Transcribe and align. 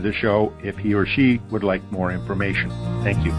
the 0.00 0.12
show 0.12 0.52
if 0.62 0.76
he 0.76 0.94
or 0.94 1.06
she 1.06 1.40
would 1.50 1.62
like 1.62 1.82
more 1.90 2.12
information. 2.12 2.70
Thank 3.02 3.24
you. 3.24 3.32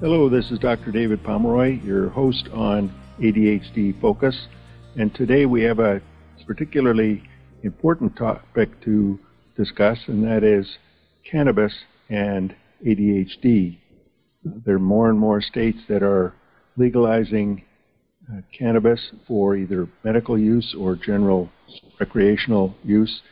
Hello, 0.00 0.28
this 0.28 0.50
is 0.50 0.58
Dr. 0.58 0.90
David 0.90 1.22
Pomeroy, 1.22 1.82
your 1.84 2.08
host 2.08 2.48
on 2.54 2.90
ADHD 3.20 4.00
Focus, 4.00 4.46
and 4.96 5.14
today 5.14 5.44
we 5.44 5.62
have 5.62 5.78
a 5.78 6.00
particularly 6.46 7.22
important 7.62 8.16
topic 8.16 8.80
to 8.82 9.18
discuss, 9.56 9.98
and 10.06 10.24
that 10.24 10.42
is 10.42 10.78
cannabis 11.30 11.74
and 12.08 12.56
ADHD. 12.86 13.78
There 14.42 14.76
are 14.76 14.78
more 14.78 15.10
and 15.10 15.18
more 15.18 15.42
states 15.42 15.78
that 15.88 16.02
are 16.02 16.34
legalizing 16.76 17.62
Uh, 18.30 18.42
cannabis 18.56 19.10
for 19.26 19.56
either 19.56 19.88
medical 20.04 20.38
use 20.38 20.74
or 20.78 20.94
general 20.94 21.50
recreational 21.98 22.72
use, 22.84 23.22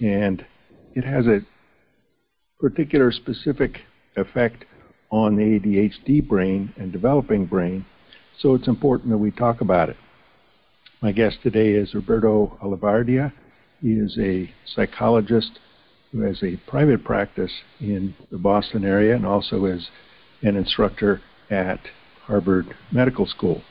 and 0.00 0.44
it 0.94 1.04
has 1.04 1.26
a 1.26 1.40
particular 2.58 3.12
specific 3.12 3.80
effect 4.16 4.64
on 5.10 5.36
the 5.36 5.42
ADHD 5.42 6.26
brain 6.26 6.72
and 6.76 6.90
developing 6.90 7.46
brain, 7.46 7.84
so 8.40 8.54
it's 8.54 8.66
important 8.66 9.10
that 9.10 9.18
we 9.18 9.30
talk 9.30 9.60
about 9.60 9.88
it. 9.88 9.96
My 11.00 11.12
guest 11.12 11.36
today 11.42 11.72
is 11.72 11.94
Roberto 11.94 12.58
Olivardia. 12.60 13.32
He 13.80 13.92
is 13.92 14.16
a 14.18 14.50
psychologist 14.66 15.60
who 16.10 16.22
has 16.22 16.42
a 16.42 16.56
private 16.68 17.04
practice 17.04 17.52
in 17.78 18.16
the 18.32 18.38
Boston 18.38 18.84
area 18.84 19.14
and 19.14 19.26
also 19.26 19.66
is 19.66 19.90
an 20.42 20.56
instructor 20.56 21.20
at 21.50 21.78
Harvard 22.26 22.74
Medical 22.90 23.26
School. 23.26 23.62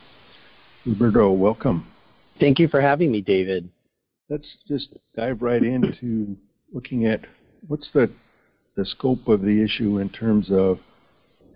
Roberto, 0.85 1.31
welcome. 1.31 1.87
Thank 2.39 2.59
you 2.59 2.67
for 2.67 2.81
having 2.81 3.11
me, 3.11 3.21
David. 3.21 3.69
Let's 4.29 4.47
just 4.67 4.89
dive 5.15 5.41
right 5.41 5.63
into 5.63 6.35
looking 6.73 7.05
at 7.05 7.21
what's 7.67 7.87
the 7.93 8.11
the 8.75 8.85
scope 8.85 9.27
of 9.27 9.41
the 9.41 9.63
issue 9.63 9.99
in 9.99 10.09
terms 10.09 10.47
of 10.49 10.79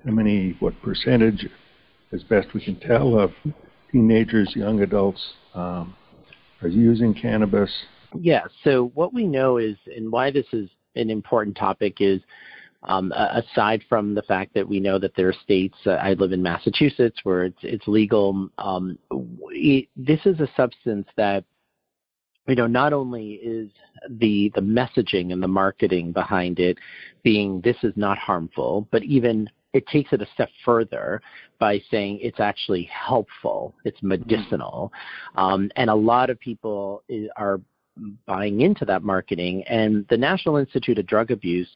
how 0.05 0.11
many, 0.11 0.55
what 0.59 0.79
percentage, 0.83 1.47
as 2.13 2.23
best 2.23 2.53
we 2.53 2.63
can 2.63 2.79
tell, 2.79 3.17
of 3.19 3.31
teenagers, 3.91 4.53
young 4.55 4.81
adults 4.81 5.33
um, 5.55 5.95
are 6.61 6.67
using 6.67 7.13
cannabis? 7.13 7.71
Yeah, 8.13 8.43
so 8.63 8.91
what 8.93 9.13
we 9.13 9.25
know 9.25 9.57
is, 9.57 9.75
and 9.95 10.11
why 10.11 10.31
this 10.31 10.45
is 10.53 10.69
an 10.95 11.09
important 11.09 11.57
topic 11.57 11.97
is, 11.99 12.21
um, 12.83 13.11
aside 13.11 13.83
from 13.89 14.13
the 14.13 14.21
fact 14.23 14.53
that 14.53 14.67
we 14.67 14.79
know 14.79 14.99
that 14.99 15.15
there 15.15 15.29
are 15.29 15.35
states, 15.43 15.75
uh, 15.85 15.91
I 15.91 16.13
live 16.13 16.31
in 16.31 16.41
Massachusetts 16.41 17.19
where 17.23 17.45
it's 17.45 17.59
it's 17.63 17.87
legal. 17.87 18.49
Um, 18.57 18.97
it, 19.49 19.87
this 19.95 20.19
is 20.25 20.39
a 20.39 20.49
substance 20.55 21.07
that 21.17 21.43
you 22.47 22.55
know 22.55 22.67
not 22.67 22.93
only 22.93 23.33
is 23.33 23.69
the 24.09 24.51
the 24.55 24.61
messaging 24.61 25.33
and 25.33 25.41
the 25.41 25.47
marketing 25.47 26.11
behind 26.11 26.59
it 26.59 26.77
being 27.23 27.61
this 27.61 27.77
is 27.83 27.93
not 27.95 28.17
harmful, 28.17 28.87
but 28.91 29.03
even 29.03 29.49
it 29.73 29.85
takes 29.87 30.13
it 30.13 30.21
a 30.21 30.27
step 30.33 30.49
further 30.63 31.21
by 31.59 31.81
saying 31.91 32.19
it's 32.21 32.39
actually 32.39 32.83
helpful, 32.83 33.75
it's 33.85 33.97
mm-hmm. 33.97 34.09
medicinal, 34.09 34.93
um, 35.35 35.69
and 35.75 35.89
a 35.89 35.95
lot 35.95 36.29
of 36.29 36.39
people 36.39 37.03
is, 37.09 37.27
are 37.35 37.59
buying 38.25 38.61
into 38.61 38.85
that 38.85 39.03
marketing. 39.03 39.63
And 39.63 40.05
the 40.09 40.17
National 40.17 40.57
Institute 40.57 40.99
of 40.99 41.07
Drug 41.07 41.31
Abuse 41.31 41.69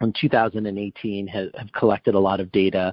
in 0.00 0.12
2018 0.20 1.26
have, 1.26 1.48
have 1.54 1.72
collected 1.72 2.14
a 2.14 2.18
lot 2.18 2.40
of 2.40 2.50
data, 2.52 2.92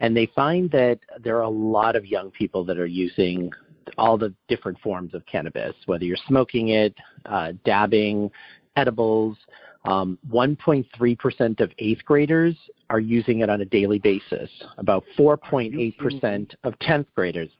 and 0.00 0.16
they 0.16 0.26
find 0.34 0.70
that 0.70 0.98
there 1.22 1.36
are 1.36 1.42
a 1.42 1.48
lot 1.48 1.96
of 1.96 2.06
young 2.06 2.30
people 2.30 2.64
that 2.64 2.78
are 2.78 2.86
using 2.86 3.50
all 3.98 4.18
the 4.18 4.34
different 4.48 4.78
forms 4.80 5.14
of 5.14 5.24
cannabis, 5.26 5.74
whether 5.86 6.04
you're 6.04 6.16
smoking 6.26 6.68
it, 6.70 6.94
uh, 7.26 7.52
dabbing, 7.64 8.30
edibles. 8.76 9.36
Um, 9.84 10.18
1.3% 10.30 11.60
of 11.60 11.70
eighth 11.78 12.04
graders 12.04 12.56
are 12.90 12.98
using 12.98 13.40
it 13.40 13.48
on 13.48 13.60
a 13.60 13.64
daily 13.64 14.00
basis. 14.00 14.50
About 14.78 15.04
4.8% 15.16 16.54
of 16.64 16.74
10th 16.80 17.06
graders. 17.14 17.50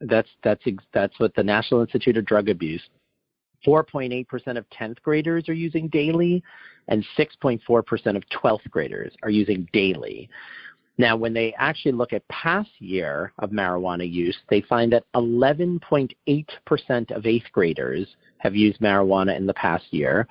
That's 0.00 0.28
that's 0.42 0.62
that's 0.92 1.18
what 1.18 1.34
the 1.34 1.42
National 1.42 1.80
Institute 1.80 2.16
of 2.16 2.26
Drug 2.26 2.48
Abuse. 2.48 2.82
4.8% 3.66 4.58
of 4.58 4.66
10th 4.70 5.00
graders 5.02 5.48
are 5.48 5.54
using 5.54 5.88
daily, 5.88 6.42
and 6.88 7.04
6.4% 7.18 7.60
of 8.16 8.22
12th 8.30 8.70
graders 8.70 9.12
are 9.22 9.30
using 9.30 9.68
daily. 9.72 10.28
Now, 10.96 11.16
when 11.16 11.34
they 11.34 11.52
actually 11.58 11.92
look 11.92 12.12
at 12.12 12.26
past 12.28 12.70
year 12.78 13.32
of 13.40 13.50
marijuana 13.50 14.10
use, 14.10 14.36
they 14.48 14.60
find 14.62 14.92
that 14.92 15.04
11.8% 15.14 17.10
of 17.10 17.26
eighth 17.26 17.46
graders 17.52 18.06
have 18.38 18.54
used 18.54 18.80
marijuana 18.80 19.36
in 19.36 19.46
the 19.46 19.54
past 19.54 19.86
year, 19.90 20.28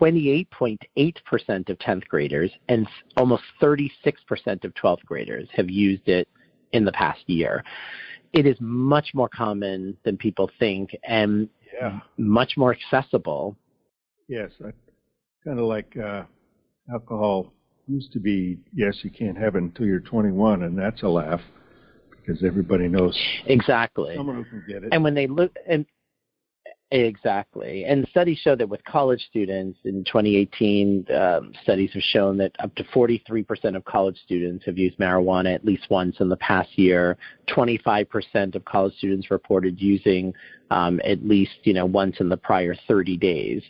28.8% 0.00 1.68
of 1.68 1.78
10th 1.78 2.08
graders, 2.08 2.50
and 2.68 2.88
almost 3.16 3.42
36% 3.62 3.90
of 4.64 4.74
12th 4.74 5.04
graders 5.04 5.48
have 5.54 5.70
used 5.70 6.08
it 6.08 6.28
in 6.72 6.84
the 6.84 6.92
past 6.92 7.20
year. 7.26 7.62
It 8.32 8.46
is 8.46 8.56
much 8.60 9.10
more 9.14 9.28
common 9.28 9.96
than 10.04 10.16
people 10.16 10.50
think 10.58 10.96
and 11.04 11.48
yeah. 11.72 12.00
much 12.16 12.56
more 12.56 12.74
accessible. 12.74 13.56
Yes, 14.28 14.50
kind 15.44 15.58
of 15.58 15.66
like 15.66 15.96
uh, 15.96 16.24
alcohol 16.92 17.52
used 17.86 18.12
to 18.12 18.20
be, 18.20 18.58
yes, 18.74 18.96
you 19.02 19.10
can't 19.10 19.36
have 19.36 19.56
it 19.56 19.62
until 19.62 19.86
you're 19.86 20.00
21, 20.00 20.62
and 20.62 20.78
that's 20.78 21.02
a 21.02 21.08
laugh 21.08 21.40
because 22.10 22.44
everybody 22.44 22.86
knows 22.86 23.18
exactly 23.46 24.14
someone 24.16 24.36
who 24.36 24.44
can 24.44 24.64
get 24.68 24.84
it. 24.84 24.90
And 24.92 25.02
when 25.02 25.14
they 25.14 25.26
look, 25.26 25.52
and 25.66 25.86
Exactly. 26.92 27.84
And 27.84 28.06
studies 28.10 28.38
show 28.38 28.56
that 28.56 28.68
with 28.68 28.82
college 28.84 29.24
students 29.28 29.78
in 29.84 30.02
2018, 30.02 31.06
um, 31.14 31.52
studies 31.62 31.90
have 31.92 32.02
shown 32.02 32.36
that 32.38 32.52
up 32.58 32.74
to 32.74 32.84
43% 32.84 33.76
of 33.76 33.84
college 33.84 34.18
students 34.24 34.64
have 34.64 34.76
used 34.76 34.98
marijuana 34.98 35.54
at 35.54 35.64
least 35.64 35.88
once 35.88 36.16
in 36.18 36.28
the 36.28 36.36
past 36.38 36.76
year. 36.76 37.16
25% 37.48 38.56
of 38.56 38.64
college 38.64 38.92
students 38.96 39.30
reported 39.30 39.80
using 39.80 40.34
um, 40.72 41.00
at 41.04 41.24
least, 41.24 41.52
you 41.62 41.72
know, 41.72 41.86
once 41.86 42.16
in 42.18 42.28
the 42.28 42.36
prior 42.36 42.74
30 42.88 43.16
days. 43.18 43.62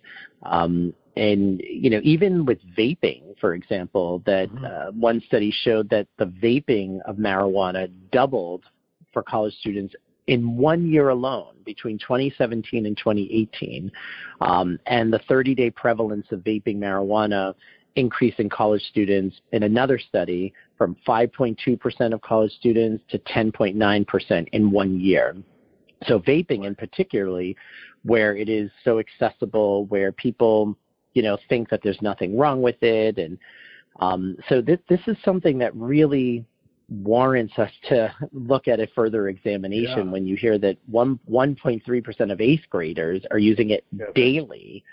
Um, 0.45 0.95
and 1.17 1.61
you 1.69 1.91
know 1.91 2.01
even 2.03 2.45
with 2.45 2.59
vaping 2.77 3.39
for 3.41 3.55
example 3.55 4.23
that 4.27 4.49
mm-hmm. 4.49 4.65
uh, 4.65 4.91
one 4.93 5.21
study 5.27 5.53
showed 5.65 5.89
that 5.91 6.07
the 6.19 6.27
vaping 6.27 7.01
of 7.07 7.17
marijuana 7.17 7.91
doubled 8.13 8.65
for 9.13 9.23
college 9.23 9.55
students 9.55 9.95
in 10.27 10.57
one 10.57 10.87
year 10.87 11.09
alone 11.09 11.55
between 11.65 11.99
2017 11.99 12.87
and 12.87 12.97
2018 12.97 13.91
um, 14.41 14.79
and 14.87 15.13
the 15.13 15.21
30 15.29 15.55
day 15.55 15.71
prevalence 15.71 16.27
of 16.31 16.41
vaping 16.41 16.77
marijuana 16.77 17.55
increased 17.97 18.39
in 18.39 18.49
college 18.49 18.83
students 18.83 19.41
in 19.53 19.65
another 19.65 19.99
study 19.99 20.53
from 20.79 20.97
5.2% 21.07 22.15
of 22.15 22.21
college 22.21 22.53
students 22.53 23.03
to 23.11 23.19
10.9% 23.19 24.49
in 24.53 24.71
one 24.71 25.01
year 25.01 25.37
so 26.07 26.21
vaping 26.21 26.67
in 26.67 26.75
particularly 26.75 27.57
where 28.05 28.37
it 28.37 28.49
is 28.49 28.71
so 28.85 29.01
accessible 29.01 29.85
where 29.87 30.13
people 30.13 30.77
you 31.15 31.23
know 31.23 31.39
think 31.49 31.69
that 31.71 31.81
there's 31.83 32.01
nothing 32.03 32.37
wrong 32.37 32.63
with 32.63 32.83
it 32.83 33.19
and 33.19 33.39
um, 34.01 34.37
so 34.49 34.61
this 34.61 34.79
this 34.89 35.01
is 35.07 35.17
something 35.25 35.59
that 35.59 35.75
really 35.75 36.45
warrants 36.89 37.57
us 37.59 37.71
to 37.89 38.13
look 38.33 38.69
at 38.69 38.81
a 38.81 38.87
further 38.95 39.29
examination 39.29 40.07
yeah. 40.07 40.13
when 40.13 40.27
you 40.27 40.37
hear 40.37 40.59
that 40.59 40.77
one 40.87 41.19
1.3 41.31 42.05
percent 42.05 42.31
of 42.31 42.41
eighth 42.41 42.65
graders 42.69 43.23
are 43.31 43.39
using 43.39 43.71
it 43.71 43.85
yeah, 43.93 44.07
daily. 44.15 44.85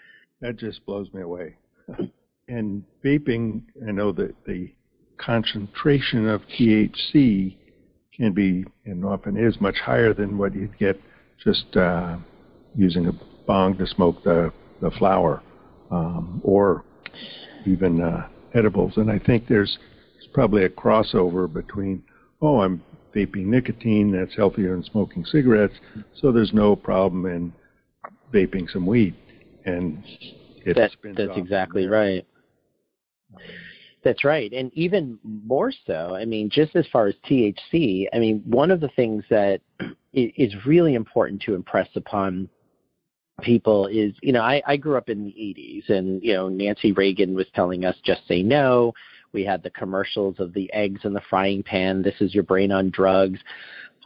That 0.41 0.57
just 0.57 0.85
blows 0.85 1.11
me 1.13 1.21
away. 1.21 1.55
And 2.49 2.85
vaping, 3.03 3.63
I 3.85 3.91
know 3.91 4.13
that 4.13 4.33
the 4.45 4.71
concentration 5.17 6.29
of 6.29 6.41
THC 6.57 7.57
can 8.15 8.31
be 8.31 8.63
and 8.85 9.03
often 9.03 9.35
is 9.35 9.59
much 9.59 9.75
higher 9.83 10.13
than 10.13 10.37
what 10.37 10.55
you'd 10.55 10.77
get 10.79 10.97
just 11.43 11.75
uh, 11.75 12.15
using 12.73 13.07
a 13.07 13.11
bong 13.45 13.77
to 13.79 13.87
smoke 13.87 14.23
the 14.23 14.53
the 14.81 14.91
flower 14.91 15.41
um, 15.91 16.41
or 16.43 16.83
even 17.65 18.01
uh, 18.01 18.27
edibles. 18.53 18.93
And 18.97 19.11
I 19.11 19.19
think 19.19 19.47
there's, 19.47 19.77
probably 20.33 20.65
a 20.65 20.69
crossover 20.69 21.51
between, 21.51 22.03
oh, 22.43 22.61
I'm 22.61 22.83
vaping 23.15 23.45
nicotine, 23.45 24.11
that's 24.11 24.35
healthier 24.35 24.73
than 24.73 24.83
smoking 24.83 25.25
cigarettes, 25.25 25.73
so 26.21 26.31
there's 26.31 26.53
no 26.53 26.75
problem 26.75 27.25
in 27.25 27.51
vaping 28.31 28.71
some 28.71 28.85
weed. 28.85 29.15
And 29.65 30.03
that, 30.63 30.91
that's 31.15 31.37
exactly 31.37 31.87
right. 31.87 32.23
That's 34.03 34.23
right. 34.23 34.53
And 34.53 34.71
even 34.75 35.17
more 35.23 35.71
so, 35.87 36.15
I 36.15 36.25
mean, 36.25 36.51
just 36.51 36.75
as 36.75 36.85
far 36.93 37.07
as 37.07 37.15
THC, 37.27 38.05
I 38.13 38.19
mean, 38.19 38.43
one 38.45 38.69
of 38.69 38.79
the 38.79 38.89
things 38.89 39.23
that 39.31 39.61
is 40.13 40.53
really 40.67 40.93
important 40.93 41.41
to 41.43 41.55
impress 41.55 41.89
upon 41.95 42.47
people 43.41 43.87
is, 43.87 44.13
you 44.21 44.31
know, 44.31 44.41
I, 44.41 44.61
I 44.65 44.77
grew 44.77 44.97
up 44.97 45.09
in 45.09 45.23
the 45.23 45.31
80s 45.31 45.89
and, 45.89 46.23
you 46.23 46.33
know, 46.33 46.49
Nancy 46.49 46.91
Reagan 46.91 47.35
was 47.35 47.47
telling 47.53 47.85
us 47.85 47.95
just 48.03 48.27
say 48.27 48.41
no. 48.41 48.93
We 49.33 49.43
had 49.43 49.61
the 49.61 49.69
commercials 49.69 50.39
of 50.39 50.53
the 50.53 50.71
eggs 50.73 51.01
in 51.03 51.13
the 51.13 51.21
frying 51.29 51.61
pan. 51.61 52.01
This 52.01 52.15
is 52.19 52.33
your 52.33 52.43
brain 52.43 52.71
on 52.71 52.89
drugs 52.89 53.39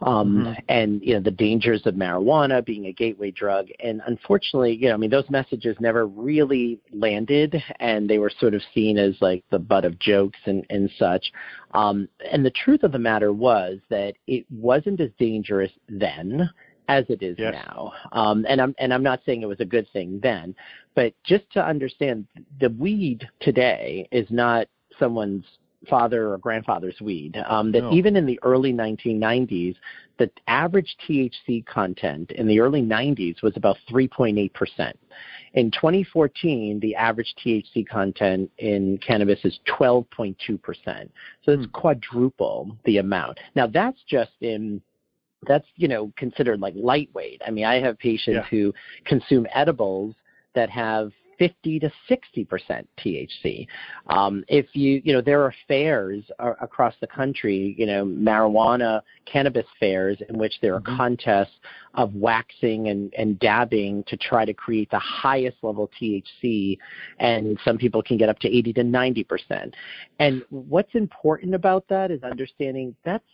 um, 0.02 0.38
mm-hmm. 0.38 0.52
and 0.68 1.00
you 1.02 1.14
know 1.14 1.20
the 1.20 1.30
dangers 1.30 1.82
of 1.86 1.94
marijuana 1.94 2.64
being 2.64 2.86
a 2.86 2.92
gateway 2.92 3.30
drug. 3.30 3.68
And 3.80 4.00
unfortunately, 4.06 4.74
you 4.74 4.88
know, 4.88 4.94
I 4.94 4.96
mean, 4.96 5.10
those 5.10 5.28
messages 5.30 5.76
never 5.80 6.06
really 6.06 6.80
landed, 6.92 7.62
and 7.78 8.08
they 8.08 8.18
were 8.18 8.32
sort 8.40 8.54
of 8.54 8.62
seen 8.74 8.98
as 8.98 9.14
like 9.20 9.44
the 9.50 9.58
butt 9.58 9.84
of 9.84 9.98
jokes 9.98 10.38
and 10.44 10.66
and 10.70 10.90
such. 10.98 11.32
Um, 11.74 12.08
and 12.30 12.44
the 12.44 12.50
truth 12.50 12.82
of 12.82 12.92
the 12.92 12.98
matter 12.98 13.32
was 13.32 13.78
that 13.90 14.14
it 14.26 14.44
wasn't 14.50 15.00
as 15.00 15.10
dangerous 15.18 15.72
then 15.88 16.50
as 16.92 17.04
it 17.08 17.22
is 17.22 17.36
yes. 17.38 17.54
now. 17.54 17.92
Um, 18.12 18.44
and 18.48 18.60
I'm 18.60 18.74
and 18.78 18.92
I'm 18.92 19.02
not 19.02 19.20
saying 19.24 19.42
it 19.42 19.48
was 19.48 19.60
a 19.60 19.64
good 19.64 19.86
thing 19.92 20.20
then, 20.22 20.54
but 20.94 21.14
just 21.24 21.50
to 21.52 21.64
understand, 21.64 22.26
the 22.60 22.70
weed 22.70 23.28
today 23.40 24.08
is 24.12 24.26
not 24.30 24.66
someone's 24.98 25.44
father 25.88 26.32
or 26.32 26.38
grandfather's 26.38 27.00
weed. 27.00 27.36
Um, 27.48 27.72
that 27.72 27.82
no. 27.82 27.92
even 27.92 28.14
in 28.14 28.24
the 28.24 28.38
early 28.42 28.72
1990s, 28.72 29.74
the 30.18 30.30
average 30.46 30.96
THC 31.08 31.66
content 31.66 32.30
in 32.32 32.46
the 32.46 32.60
early 32.60 32.82
90s 32.82 33.42
was 33.42 33.56
about 33.56 33.78
3.8 33.90 34.52
percent. 34.52 34.98
In 35.54 35.70
2014, 35.70 36.78
the 36.80 36.94
average 36.94 37.34
THC 37.44 37.86
content 37.88 38.50
in 38.58 38.98
cannabis 38.98 39.40
is 39.44 39.58
12.2 39.78 40.60
percent. 40.62 41.10
So 41.42 41.52
it's 41.52 41.66
mm. 41.66 41.72
quadruple 41.72 42.76
the 42.84 42.98
amount. 42.98 43.40
Now 43.56 43.66
that's 43.66 43.98
just 44.06 44.32
in 44.40 44.82
that's 45.46 45.66
you 45.76 45.88
know 45.88 46.12
considered 46.16 46.60
like 46.60 46.74
lightweight. 46.76 47.42
I 47.46 47.50
mean, 47.50 47.64
I 47.64 47.80
have 47.80 47.98
patients 47.98 48.36
yeah. 48.36 48.48
who 48.50 48.72
consume 49.04 49.46
edibles 49.54 50.14
that 50.54 50.70
have 50.70 51.12
50 51.38 51.80
to 51.80 51.92
60 52.08 52.44
percent 52.44 52.88
THC. 52.98 53.66
Um, 54.06 54.44
if 54.46 54.66
you, 54.74 55.02
you 55.04 55.12
know, 55.12 55.20
there 55.20 55.42
are 55.42 55.52
fairs 55.66 56.22
uh, 56.38 56.52
across 56.60 56.94
the 57.00 57.06
country, 57.06 57.74
you 57.76 57.86
know, 57.86 58.04
marijuana 58.04 59.00
cannabis 59.26 59.66
fairs 59.80 60.18
in 60.28 60.38
which 60.38 60.54
there 60.62 60.74
are 60.74 60.80
mm-hmm. 60.80 60.96
contests 60.96 61.58
of 61.94 62.14
waxing 62.14 62.88
and, 62.88 63.12
and 63.18 63.40
dabbing 63.40 64.04
to 64.06 64.16
try 64.16 64.44
to 64.44 64.54
create 64.54 64.88
the 64.90 64.98
highest 65.00 65.56
level 65.62 65.90
THC, 66.00 66.78
and 67.18 67.58
some 67.64 67.76
people 67.76 68.02
can 68.02 68.16
get 68.16 68.28
up 68.28 68.38
to 68.38 68.48
80 68.48 68.72
to 68.74 68.84
90 68.84 69.24
percent. 69.24 69.74
And 70.20 70.42
what's 70.50 70.94
important 70.94 71.54
about 71.54 71.88
that 71.88 72.12
is 72.12 72.22
understanding 72.22 72.94
that's 73.04 73.24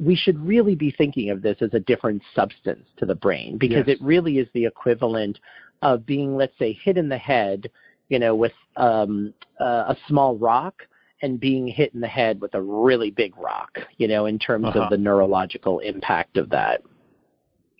we 0.00 0.16
should 0.16 0.38
really 0.44 0.74
be 0.74 0.90
thinking 0.90 1.30
of 1.30 1.42
this 1.42 1.56
as 1.60 1.74
a 1.74 1.80
different 1.80 2.22
substance 2.34 2.86
to 2.96 3.06
the 3.06 3.14
brain 3.14 3.58
because 3.58 3.84
yes. 3.86 3.96
it 3.96 4.02
really 4.02 4.38
is 4.38 4.48
the 4.54 4.64
equivalent 4.64 5.38
of 5.82 6.06
being, 6.06 6.36
let's 6.36 6.56
say, 6.58 6.72
hit 6.82 6.96
in 6.96 7.08
the 7.08 7.18
head, 7.18 7.70
you 8.08 8.18
know, 8.18 8.34
with 8.34 8.52
um, 8.76 9.34
uh, 9.60 9.84
a 9.94 9.96
small 10.08 10.36
rock 10.36 10.82
and 11.22 11.38
being 11.38 11.66
hit 11.66 11.94
in 11.94 12.00
the 12.00 12.08
head 12.08 12.40
with 12.40 12.54
a 12.54 12.62
really 12.62 13.10
big 13.10 13.36
rock, 13.36 13.78
you 13.98 14.08
know, 14.08 14.26
in 14.26 14.38
terms 14.38 14.66
uh-huh. 14.66 14.80
of 14.80 14.90
the 14.90 14.96
neurological 14.96 15.80
impact 15.80 16.36
of 16.36 16.50
that. 16.50 16.82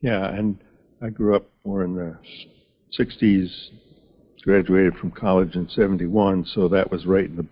Yeah, 0.03 0.29
and 0.29 0.59
I 1.03 1.09
grew 1.09 1.35
up 1.35 1.47
more 1.65 1.85
in 1.85 1.95
the 1.95 2.17
60s, 2.99 3.49
graduated 4.43 4.95
from 4.97 5.11
college 5.11 5.57
in 5.57 5.69
71, 5.71 6.47
so 6.55 6.69
that 6.69 6.91
was 6.91 7.07
right 7.07 7.25
in 7.25 7.37
the 7.37 7.47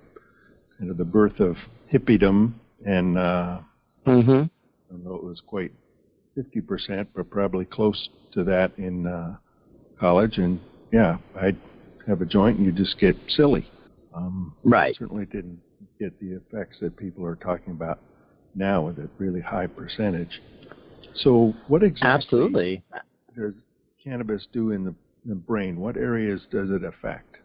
kind 0.78 0.90
of 0.90 0.98
the 0.98 1.04
birth 1.04 1.40
of 1.40 1.56
hippiedom 1.92 2.52
and 2.84 3.16
uh 3.16 3.58
mm-hmm. 4.06 4.30
I 4.30 4.92
don't 4.92 5.04
know 5.04 5.14
it 5.14 5.24
was 5.24 5.40
quite 5.46 5.72
50%, 6.36 7.06
but 7.14 7.30
probably 7.30 7.64
close 7.64 8.08
to 8.32 8.44
that 8.44 8.72
in 8.78 9.06
uh 9.06 9.36
college, 9.98 10.38
and 10.38 10.58
yeah, 10.92 11.18
I'd 11.40 11.56
have 12.06 12.22
a 12.22 12.26
joint 12.26 12.58
and 12.58 12.66
you 12.66 12.72
just 12.72 12.98
get 12.98 13.16
silly. 13.28 13.70
Um, 14.14 14.54
right. 14.64 14.94
Certainly 14.98 15.26
didn't 15.26 15.60
get 15.98 16.18
the 16.20 16.32
effects 16.32 16.76
that 16.80 16.96
people 16.96 17.24
are 17.24 17.36
talking 17.36 17.72
about 17.72 18.00
now 18.54 18.82
with 18.82 18.98
a 18.98 19.08
really 19.18 19.40
high 19.40 19.66
percentage. 19.66 20.42
So, 21.14 21.54
what 21.68 21.82
exactly 21.82 22.08
Absolutely. 22.10 22.82
does 23.36 23.52
cannabis 24.02 24.46
do 24.52 24.72
in 24.72 24.84
the, 24.84 24.94
the 25.24 25.34
brain? 25.34 25.78
What 25.78 25.96
areas 25.96 26.40
does 26.50 26.70
it 26.70 26.84
affect? 26.84 27.36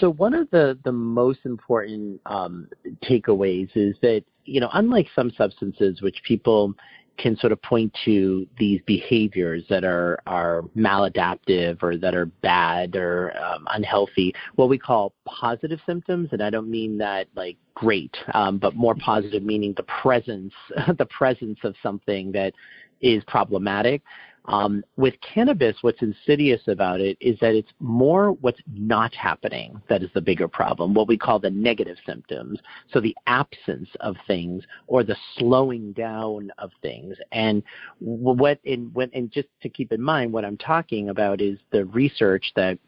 So 0.00 0.10
one 0.10 0.34
of 0.34 0.50
the, 0.50 0.78
the 0.84 0.92
most 0.92 1.40
important 1.44 2.20
um, 2.26 2.68
takeaways 3.04 3.70
is 3.74 3.96
that, 4.02 4.22
you 4.48 4.60
know, 4.60 4.70
unlike 4.72 5.08
some 5.14 5.30
substances 5.36 6.00
which 6.02 6.22
people 6.26 6.74
can 7.18 7.36
sort 7.36 7.52
of 7.52 7.60
point 7.62 7.94
to 8.04 8.46
these 8.58 8.80
behaviors 8.86 9.64
that 9.68 9.84
are 9.84 10.20
are 10.26 10.62
maladaptive 10.76 11.82
or 11.82 11.96
that 11.96 12.14
are 12.14 12.26
bad 12.26 12.96
or 12.96 13.36
um, 13.38 13.66
unhealthy, 13.72 14.32
what 14.54 14.68
we 14.68 14.78
call 14.78 15.12
positive 15.26 15.80
symptoms, 15.84 16.28
and 16.32 16.42
I 16.42 16.48
don't 16.48 16.70
mean 16.70 16.96
that 16.98 17.26
like 17.34 17.56
great, 17.74 18.16
um, 18.34 18.58
but 18.58 18.74
more 18.74 18.94
positive 18.94 19.42
meaning 19.42 19.74
the 19.76 19.82
presence 19.84 20.54
the 20.98 21.06
presence 21.06 21.58
of 21.64 21.74
something 21.82 22.32
that 22.32 22.54
is 23.00 23.22
problematic. 23.26 24.02
Um, 24.46 24.82
with 24.96 25.14
cannabis, 25.20 25.76
what's 25.82 26.00
insidious 26.00 26.62
about 26.68 27.00
it 27.00 27.18
is 27.20 27.38
that 27.40 27.54
it's 27.54 27.72
more 27.80 28.32
what's 28.32 28.60
not 28.72 29.14
happening 29.14 29.80
that 29.88 30.02
is 30.02 30.10
the 30.14 30.20
bigger 30.20 30.48
problem, 30.48 30.94
what 30.94 31.08
we 31.08 31.18
call 31.18 31.38
the 31.38 31.50
negative 31.50 31.98
symptoms. 32.06 32.58
So 32.92 33.00
the 33.00 33.16
absence 33.26 33.88
of 34.00 34.16
things 34.26 34.64
or 34.86 35.04
the 35.04 35.16
slowing 35.36 35.92
down 35.92 36.50
of 36.58 36.70
things. 36.80 37.16
And 37.32 37.62
what 37.98 38.58
in, 38.64 38.90
when, 38.94 39.10
and 39.12 39.30
just 39.30 39.48
to 39.62 39.68
keep 39.68 39.92
in 39.92 40.00
mind, 40.00 40.32
what 40.32 40.44
I'm 40.44 40.56
talking 40.56 41.10
about 41.10 41.40
is 41.40 41.58
the 41.70 41.84
research 41.86 42.52
that 42.56 42.78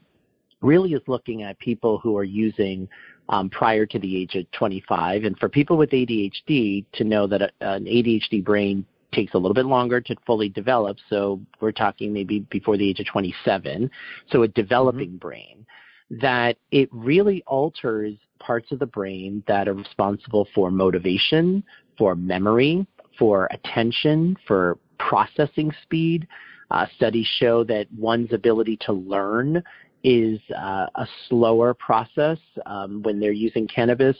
really 0.61 0.93
is 0.93 1.01
looking 1.07 1.43
at 1.43 1.59
people 1.59 1.97
who 1.99 2.17
are 2.17 2.23
using 2.23 2.87
um, 3.29 3.49
prior 3.49 3.85
to 3.85 3.99
the 3.99 4.17
age 4.17 4.35
of 4.35 4.49
25. 4.51 5.23
And 5.23 5.37
for 5.39 5.49
people 5.49 5.77
with 5.77 5.91
ADHD, 5.91 6.85
to 6.93 7.03
know 7.03 7.27
that 7.27 7.41
a, 7.41 7.51
an 7.61 7.85
ADHD 7.85 8.43
brain 8.43 8.85
takes 9.11 9.33
a 9.33 9.37
little 9.37 9.53
bit 9.53 9.65
longer 9.65 10.01
to 10.01 10.15
fully 10.25 10.49
develop. 10.49 10.97
So 11.09 11.41
we're 11.59 11.71
talking 11.71 12.13
maybe 12.13 12.39
before 12.51 12.77
the 12.77 12.89
age 12.89 12.99
of 12.99 13.07
27. 13.07 13.89
So 14.31 14.43
a 14.43 14.47
developing 14.47 15.09
mm-hmm. 15.09 15.17
brain 15.17 15.65
that 16.09 16.57
it 16.71 16.89
really 16.91 17.43
alters 17.47 18.15
parts 18.39 18.71
of 18.71 18.79
the 18.79 18.85
brain 18.85 19.43
that 19.47 19.67
are 19.67 19.73
responsible 19.73 20.47
for 20.53 20.71
motivation, 20.71 21.63
for 21.97 22.15
memory, 22.15 22.85
for 23.17 23.47
attention, 23.51 24.35
for 24.47 24.77
processing 24.97 25.71
speed. 25.83 26.27
Uh, 26.69 26.85
studies 26.95 27.27
show 27.39 27.63
that 27.65 27.85
one's 27.97 28.31
ability 28.33 28.77
to 28.81 28.93
learn 28.93 29.61
is 30.03 30.39
uh, 30.57 30.87
a 30.95 31.07
slower 31.27 31.73
process 31.73 32.37
um, 32.65 33.03
when 33.03 33.19
they're 33.19 33.31
using 33.31 33.67
cannabis, 33.67 34.15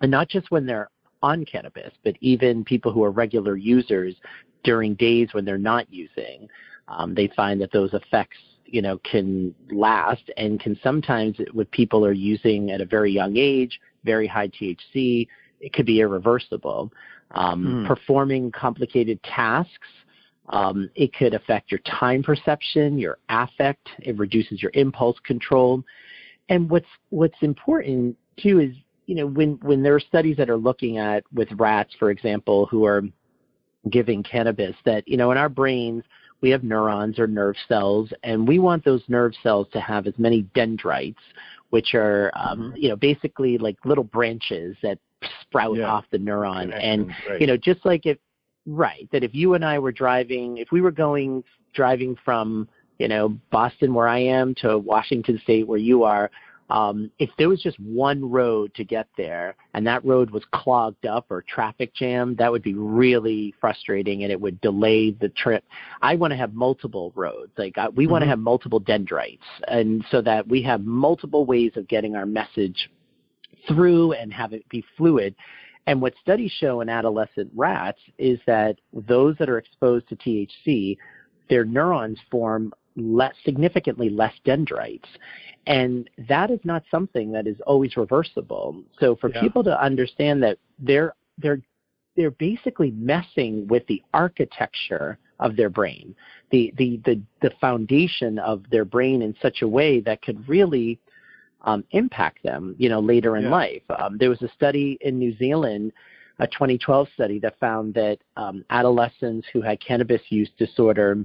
and 0.00 0.10
not 0.10 0.28
just 0.28 0.50
when 0.50 0.66
they're 0.66 0.90
on 1.24 1.44
cannabis, 1.44 1.92
but 2.04 2.14
even 2.20 2.64
people 2.64 2.92
who 2.92 3.02
are 3.02 3.10
regular 3.10 3.56
users 3.56 4.14
during 4.62 4.94
days 4.94 5.28
when 5.32 5.44
they're 5.44 5.58
not 5.58 5.90
using, 5.92 6.48
um, 6.88 7.14
they 7.14 7.28
find 7.28 7.60
that 7.60 7.72
those 7.72 7.94
effects 7.94 8.36
you 8.66 8.82
know 8.82 8.98
can 8.98 9.54
last 9.70 10.30
and 10.36 10.58
can 10.58 10.78
sometimes 10.82 11.36
with 11.52 11.70
people 11.70 12.04
are 12.04 12.12
using 12.12 12.70
at 12.70 12.80
a 12.80 12.86
very 12.86 13.12
young 13.12 13.36
age 13.36 13.78
very 14.04 14.26
high 14.26 14.48
thc 14.48 15.28
it 15.60 15.72
could 15.72 15.86
be 15.86 16.00
irreversible 16.00 16.90
um, 17.32 17.64
mm. 17.64 17.86
performing 17.86 18.50
complicated 18.50 19.22
tasks 19.22 19.88
um, 20.48 20.90
it 20.94 21.12
could 21.14 21.34
affect 21.34 21.70
your 21.70 21.80
time 21.80 22.22
perception 22.22 22.98
your 22.98 23.18
affect 23.28 23.86
it 23.98 24.16
reduces 24.18 24.62
your 24.62 24.72
impulse 24.74 25.18
control 25.24 25.82
and 26.48 26.68
what's 26.70 26.86
what's 27.10 27.42
important 27.42 28.16
too 28.38 28.60
is 28.60 28.74
you 29.06 29.14
know, 29.14 29.26
when, 29.26 29.58
when 29.62 29.82
there 29.82 29.94
are 29.94 30.00
studies 30.00 30.36
that 30.36 30.50
are 30.50 30.56
looking 30.56 30.98
at 30.98 31.24
with 31.32 31.48
rats, 31.52 31.94
for 31.98 32.10
example, 32.10 32.66
who 32.66 32.84
are 32.84 33.02
giving 33.90 34.22
cannabis, 34.22 34.74
that, 34.84 35.06
you 35.06 35.16
know, 35.16 35.30
in 35.30 35.38
our 35.38 35.48
brains, 35.48 36.02
we 36.40 36.50
have 36.50 36.64
neurons 36.64 37.18
or 37.18 37.26
nerve 37.26 37.56
cells, 37.68 38.12
and 38.22 38.46
we 38.46 38.58
want 38.58 38.84
those 38.84 39.02
nerve 39.08 39.32
cells 39.42 39.66
to 39.72 39.80
have 39.80 40.06
as 40.06 40.14
many 40.18 40.42
dendrites, 40.54 41.20
which 41.70 41.94
are, 41.94 42.30
um, 42.34 42.58
mm-hmm. 42.58 42.76
you 42.76 42.88
know, 42.88 42.96
basically 42.96 43.56
like 43.58 43.76
little 43.84 44.04
branches 44.04 44.76
that 44.82 44.98
sprout 45.40 45.76
yeah. 45.76 45.84
off 45.84 46.04
the 46.10 46.18
neuron. 46.18 46.72
And, 46.78 47.12
right. 47.28 47.40
you 47.40 47.46
know, 47.46 47.56
just 47.56 47.84
like 47.84 48.04
if, 48.04 48.18
right, 48.66 49.08
that 49.12 49.24
if 49.24 49.34
you 49.34 49.54
and 49.54 49.64
I 49.64 49.78
were 49.78 49.92
driving, 49.92 50.58
if 50.58 50.68
we 50.70 50.80
were 50.80 50.90
going, 50.90 51.42
driving 51.72 52.16
from, 52.24 52.68
you 52.98 53.08
know, 53.08 53.36
Boston 53.50 53.92
where 53.94 54.08
I 54.08 54.18
am 54.18 54.54
to 54.56 54.78
Washington 54.78 55.40
State 55.42 55.66
where 55.66 55.78
you 55.78 56.04
are, 56.04 56.30
um, 56.70 57.10
if 57.18 57.30
there 57.36 57.48
was 57.48 57.62
just 57.62 57.78
one 57.78 58.30
road 58.30 58.74
to 58.74 58.84
get 58.84 59.06
there 59.16 59.54
and 59.74 59.86
that 59.86 60.04
road 60.04 60.30
was 60.30 60.42
clogged 60.52 61.04
up 61.04 61.26
or 61.28 61.42
traffic 61.42 61.94
jammed, 61.94 62.38
that 62.38 62.50
would 62.50 62.62
be 62.62 62.74
really 62.74 63.54
frustrating 63.60 64.22
and 64.22 64.32
it 64.32 64.40
would 64.40 64.60
delay 64.60 65.10
the 65.10 65.28
trip. 65.30 65.64
I 66.00 66.16
want 66.16 66.30
to 66.32 66.36
have 66.36 66.54
multiple 66.54 67.12
roads. 67.14 67.52
Like 67.58 67.76
I, 67.76 67.88
we 67.90 68.04
mm-hmm. 68.04 68.12
want 68.12 68.22
to 68.22 68.28
have 68.28 68.38
multiple 68.38 68.80
dendrites, 68.80 69.44
and 69.68 70.04
so 70.10 70.22
that 70.22 70.48
we 70.48 70.62
have 70.62 70.84
multiple 70.84 71.44
ways 71.44 71.72
of 71.76 71.86
getting 71.86 72.16
our 72.16 72.26
message 72.26 72.90
through 73.68 74.12
and 74.12 74.32
have 74.32 74.52
it 74.52 74.68
be 74.68 74.84
fluid. 74.96 75.34
And 75.86 76.00
what 76.00 76.14
studies 76.20 76.50
show 76.50 76.80
in 76.80 76.88
adolescent 76.88 77.50
rats 77.54 78.00
is 78.18 78.38
that 78.46 78.76
those 78.92 79.36
that 79.38 79.50
are 79.50 79.58
exposed 79.58 80.08
to 80.08 80.16
THC, 80.16 80.96
their 81.50 81.64
neurons 81.66 82.18
form 82.30 82.72
less, 82.96 83.34
significantly 83.44 84.08
less 84.08 84.34
dendrites. 84.44 85.08
And 85.66 86.08
that 86.28 86.50
is 86.50 86.60
not 86.64 86.82
something 86.90 87.32
that 87.32 87.46
is 87.46 87.56
always 87.66 87.96
reversible. 87.96 88.82
So 89.00 89.16
for 89.16 89.30
yeah. 89.30 89.40
people 89.40 89.64
to 89.64 89.82
understand 89.82 90.42
that 90.42 90.58
they're, 90.78 91.14
they're, 91.38 91.60
they're 92.16 92.30
basically 92.32 92.92
messing 92.92 93.66
with 93.66 93.86
the 93.86 94.02
architecture 94.12 95.18
of 95.40 95.56
their 95.56 95.70
brain, 95.70 96.14
the, 96.50 96.72
the, 96.76 97.00
the, 97.04 97.20
the 97.42 97.50
foundation 97.60 98.38
of 98.38 98.62
their 98.70 98.84
brain 98.84 99.22
in 99.22 99.34
such 99.42 99.62
a 99.62 99.68
way 99.68 100.00
that 100.00 100.22
could 100.22 100.48
really 100.48 101.00
um, 101.62 101.84
impact 101.90 102.42
them, 102.42 102.74
you 102.78 102.88
know, 102.88 103.00
later 103.00 103.36
in 103.36 103.44
yeah. 103.44 103.50
life. 103.50 103.82
Um, 103.98 104.18
there 104.18 104.30
was 104.30 104.42
a 104.42 104.48
study 104.54 104.98
in 105.00 105.18
New 105.18 105.36
Zealand, 105.36 105.92
a 106.38 106.46
2012 106.46 107.08
study 107.14 107.38
that 107.40 107.58
found 107.58 107.94
that 107.94 108.18
um, 108.36 108.64
adolescents 108.70 109.46
who 109.52 109.60
had 109.60 109.80
cannabis 109.80 110.20
use 110.28 110.50
disorder 110.58 111.24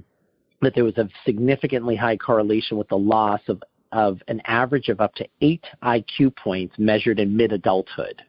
that 0.62 0.74
there 0.74 0.84
was 0.84 0.98
a 0.98 1.08
significantly 1.24 1.96
high 1.96 2.16
correlation 2.16 2.76
with 2.76 2.88
the 2.88 2.98
loss 2.98 3.40
of, 3.48 3.62
of 3.92 4.20
an 4.28 4.40
average 4.44 4.88
of 4.88 5.00
up 5.00 5.14
to 5.14 5.26
eight 5.40 5.64
IQ 5.82 6.36
points 6.36 6.74
measured 6.78 7.18
in 7.18 7.36
mid 7.36 7.52
adulthood. 7.52 8.22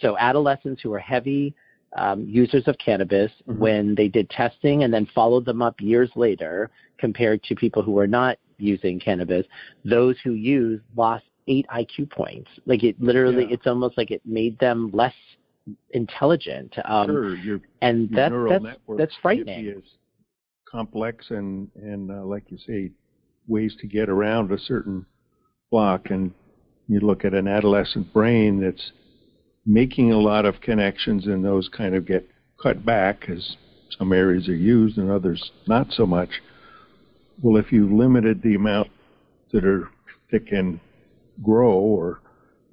So, 0.00 0.16
adolescents 0.18 0.82
who 0.82 0.92
are 0.92 0.98
heavy 0.98 1.54
um, 1.96 2.24
users 2.26 2.66
of 2.66 2.76
cannabis, 2.78 3.32
mm-hmm. 3.48 3.58
when 3.58 3.94
they 3.94 4.08
did 4.08 4.28
testing 4.30 4.82
and 4.82 4.92
then 4.92 5.08
followed 5.14 5.44
them 5.44 5.62
up 5.62 5.80
years 5.80 6.10
later, 6.16 6.70
compared 6.98 7.42
to 7.44 7.54
people 7.54 7.82
who 7.82 7.92
were 7.92 8.06
not 8.06 8.38
using 8.58 8.98
cannabis, 8.98 9.46
those 9.84 10.16
who 10.24 10.32
used 10.32 10.82
lost 10.96 11.24
eight 11.48 11.66
IQ 11.74 12.10
points. 12.10 12.50
Like 12.66 12.82
it 12.82 13.00
literally, 13.00 13.44
yeah. 13.44 13.54
it's 13.54 13.66
almost 13.66 13.96
like 13.96 14.10
it 14.10 14.22
made 14.24 14.58
them 14.58 14.90
less 14.92 15.14
intelligent. 15.90 16.74
Um, 16.84 17.06
sure, 17.06 17.36
your, 17.36 17.60
and 17.82 18.10
your 18.10 18.48
that, 18.48 18.62
that's 18.62 18.78
that's 18.98 19.14
frightening 19.22 19.82
complex 20.70 21.26
and 21.30 21.68
and 21.76 22.10
uh, 22.10 22.24
like 22.24 22.50
you 22.50 22.58
say, 22.58 22.90
ways 23.46 23.74
to 23.80 23.86
get 23.86 24.08
around 24.08 24.52
a 24.52 24.58
certain 24.58 25.06
block. 25.70 26.10
And 26.10 26.32
you 26.88 27.00
look 27.00 27.24
at 27.24 27.34
an 27.34 27.48
adolescent 27.48 28.12
brain 28.12 28.60
that's 28.60 28.92
making 29.64 30.12
a 30.12 30.18
lot 30.18 30.44
of 30.44 30.60
connections, 30.60 31.26
and 31.26 31.44
those 31.44 31.68
kind 31.68 31.94
of 31.94 32.06
get 32.06 32.28
cut 32.62 32.84
back 32.84 33.28
as 33.28 33.56
some 33.98 34.12
areas 34.12 34.48
are 34.48 34.54
used 34.54 34.98
and 34.98 35.10
others 35.10 35.50
not 35.66 35.88
so 35.92 36.06
much. 36.06 36.30
Well, 37.42 37.56
if 37.56 37.72
you 37.72 37.96
limited 37.96 38.42
the 38.42 38.54
amount 38.54 38.88
that 39.52 39.64
are 39.64 39.88
that 40.32 40.46
can 40.46 40.80
grow 41.42 41.72
or 41.72 42.20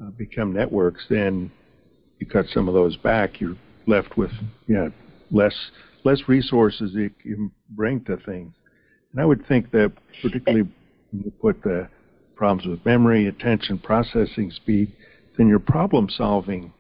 uh, 0.01 0.09
become 0.11 0.53
networks, 0.53 1.05
then 1.09 1.51
you 2.19 2.25
cut 2.25 2.45
some 2.53 2.67
of 2.67 2.73
those 2.73 2.95
back. 2.97 3.41
You're 3.41 3.57
left 3.85 4.17
with 4.17 4.31
yeah 4.67 4.89
less 5.31 5.55
less 6.03 6.19
resources 6.27 6.91
you 6.93 7.09
can 7.21 7.51
bring 7.69 8.03
to 8.05 8.17
things. 8.17 8.53
And 9.11 9.21
I 9.21 9.25
would 9.25 9.45
think 9.47 9.71
that 9.71 9.91
particularly 10.21 10.69
when 11.11 11.23
you 11.23 11.31
put 11.41 11.61
the 11.63 11.87
problems 12.35 12.67
with 12.67 12.85
memory, 12.85 13.27
attention, 13.27 13.77
processing 13.77 14.51
speed, 14.51 14.91
then 15.37 15.47
your 15.47 15.59
problem 15.59 16.09
solving 16.09 16.73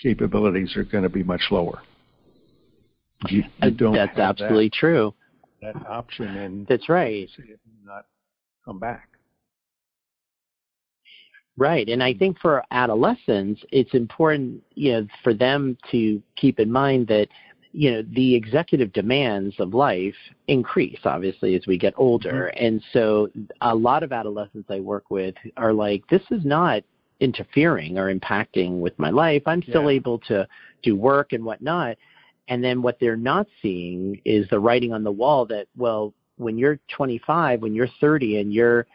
capabilities 0.00 0.76
are 0.76 0.84
going 0.84 1.02
to 1.02 1.08
be 1.08 1.22
much 1.22 1.42
lower. 1.50 1.82
You, 3.28 3.44
you 3.62 3.70
don't 3.72 3.94
That's 3.94 4.18
absolutely 4.18 4.68
that, 4.68 4.74
true. 4.74 5.14
That 5.60 5.74
option 5.88 6.28
and 6.36 6.66
that's 6.68 6.88
right. 6.88 7.28
Not 7.84 8.04
come 8.64 8.78
back. 8.78 9.08
Right. 11.56 11.88
And 11.88 12.00
I 12.04 12.14
think 12.14 12.38
for 12.38 12.62
adolescents, 12.70 13.60
it's 13.72 13.92
important, 13.92 14.62
you 14.74 14.92
know, 14.92 15.06
for 15.24 15.34
them 15.34 15.76
to 15.90 16.22
keep 16.36 16.60
in 16.60 16.70
mind 16.70 17.08
that 17.08 17.26
you 17.72 17.90
know 17.90 18.02
the 18.14 18.34
executive 18.34 18.92
demands 18.92 19.54
of 19.58 19.74
life 19.74 20.14
increase 20.46 20.98
obviously 21.04 21.54
as 21.54 21.66
we 21.66 21.76
get 21.76 21.92
older 21.96 22.50
mm-hmm. 22.54 22.64
and 22.64 22.82
so 22.92 23.28
a 23.60 23.74
lot 23.74 24.02
of 24.02 24.12
adolescents 24.12 24.68
i 24.70 24.80
work 24.80 25.10
with 25.10 25.34
are 25.56 25.72
like 25.72 26.02
this 26.08 26.22
is 26.30 26.44
not 26.44 26.82
interfering 27.20 27.98
or 27.98 28.12
impacting 28.14 28.80
with 28.80 28.98
my 28.98 29.10
life 29.10 29.42
i'm 29.46 29.62
still 29.62 29.90
yeah. 29.90 29.96
able 29.96 30.18
to 30.18 30.46
do 30.82 30.96
work 30.96 31.32
and 31.32 31.44
whatnot 31.44 31.96
and 32.48 32.64
then 32.64 32.80
what 32.80 32.98
they're 33.00 33.16
not 33.16 33.46
seeing 33.60 34.20
is 34.24 34.48
the 34.48 34.58
writing 34.58 34.92
on 34.92 35.04
the 35.04 35.12
wall 35.12 35.44
that 35.44 35.66
well 35.76 36.14
when 36.36 36.56
you're 36.56 36.78
25 36.88 37.60
when 37.60 37.74
you're 37.74 37.88
30 38.00 38.40
and 38.40 38.52
you're 38.54 38.86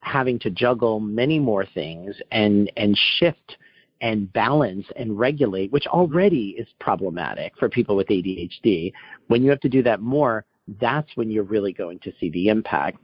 having 0.00 0.38
to 0.38 0.50
juggle 0.50 1.00
many 1.00 1.38
more 1.38 1.64
things 1.64 2.14
and 2.30 2.70
and 2.76 2.98
shift 3.18 3.56
and 4.02 4.30
balance 4.32 4.84
and 4.96 5.18
regulate, 5.18 5.72
which 5.72 5.86
already 5.86 6.56
is 6.58 6.66
problematic 6.80 7.56
for 7.58 7.68
people 7.68 7.96
with 7.96 8.08
ADHD. 8.08 8.92
When 9.28 9.42
you 9.42 9.50
have 9.50 9.60
to 9.60 9.68
do 9.68 9.82
that 9.84 10.00
more, 10.00 10.44
that's 10.80 11.08
when 11.14 11.30
you're 11.30 11.44
really 11.44 11.72
going 11.72 12.00
to 12.00 12.12
see 12.20 12.28
the 12.30 12.48
impact 12.48 12.98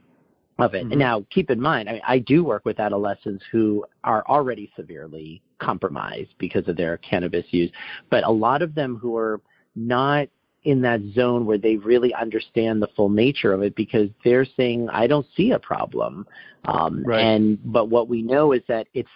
of 0.59 0.75
it. 0.75 0.83
Mm-hmm. 0.83 0.91
And 0.91 0.99
now, 0.99 1.25
keep 1.31 1.49
in 1.49 1.59
mind, 1.59 1.89
I, 1.89 1.93
mean, 1.93 2.01
I 2.05 2.19
do 2.19 2.43
work 2.43 2.65
with 2.65 2.81
adolescents 2.81 3.43
who 3.49 3.85
are 4.03 4.27
already 4.27 4.71
severely 4.75 5.41
compromised 5.57 6.35
because 6.37 6.67
of 6.67 6.75
their 6.75 6.97
cannabis 6.97 7.45
use, 7.51 7.71
but 8.09 8.25
a 8.25 8.31
lot 8.31 8.61
of 8.61 8.75
them 8.75 8.97
who 8.97 9.15
are 9.15 9.39
not 9.75 10.27
in 10.63 10.81
that 10.81 10.99
zone 11.13 11.45
where 11.45 11.57
they 11.57 11.77
really 11.77 12.13
understand 12.13 12.81
the 12.81 12.89
full 12.95 13.07
nature 13.07 13.53
of 13.53 13.61
it 13.61 13.73
because 13.75 14.09
they're 14.25 14.45
saying, 14.57 14.89
I 14.91 15.07
don't 15.07 15.25
see 15.37 15.51
a 15.51 15.59
problem. 15.59 16.27
Um, 16.65 17.03
right. 17.05 17.21
And 17.21 17.57
but 17.71 17.85
what 17.85 18.09
we 18.09 18.21
know 18.21 18.51
is 18.51 18.61
that 18.67 18.87
it's 18.93 19.09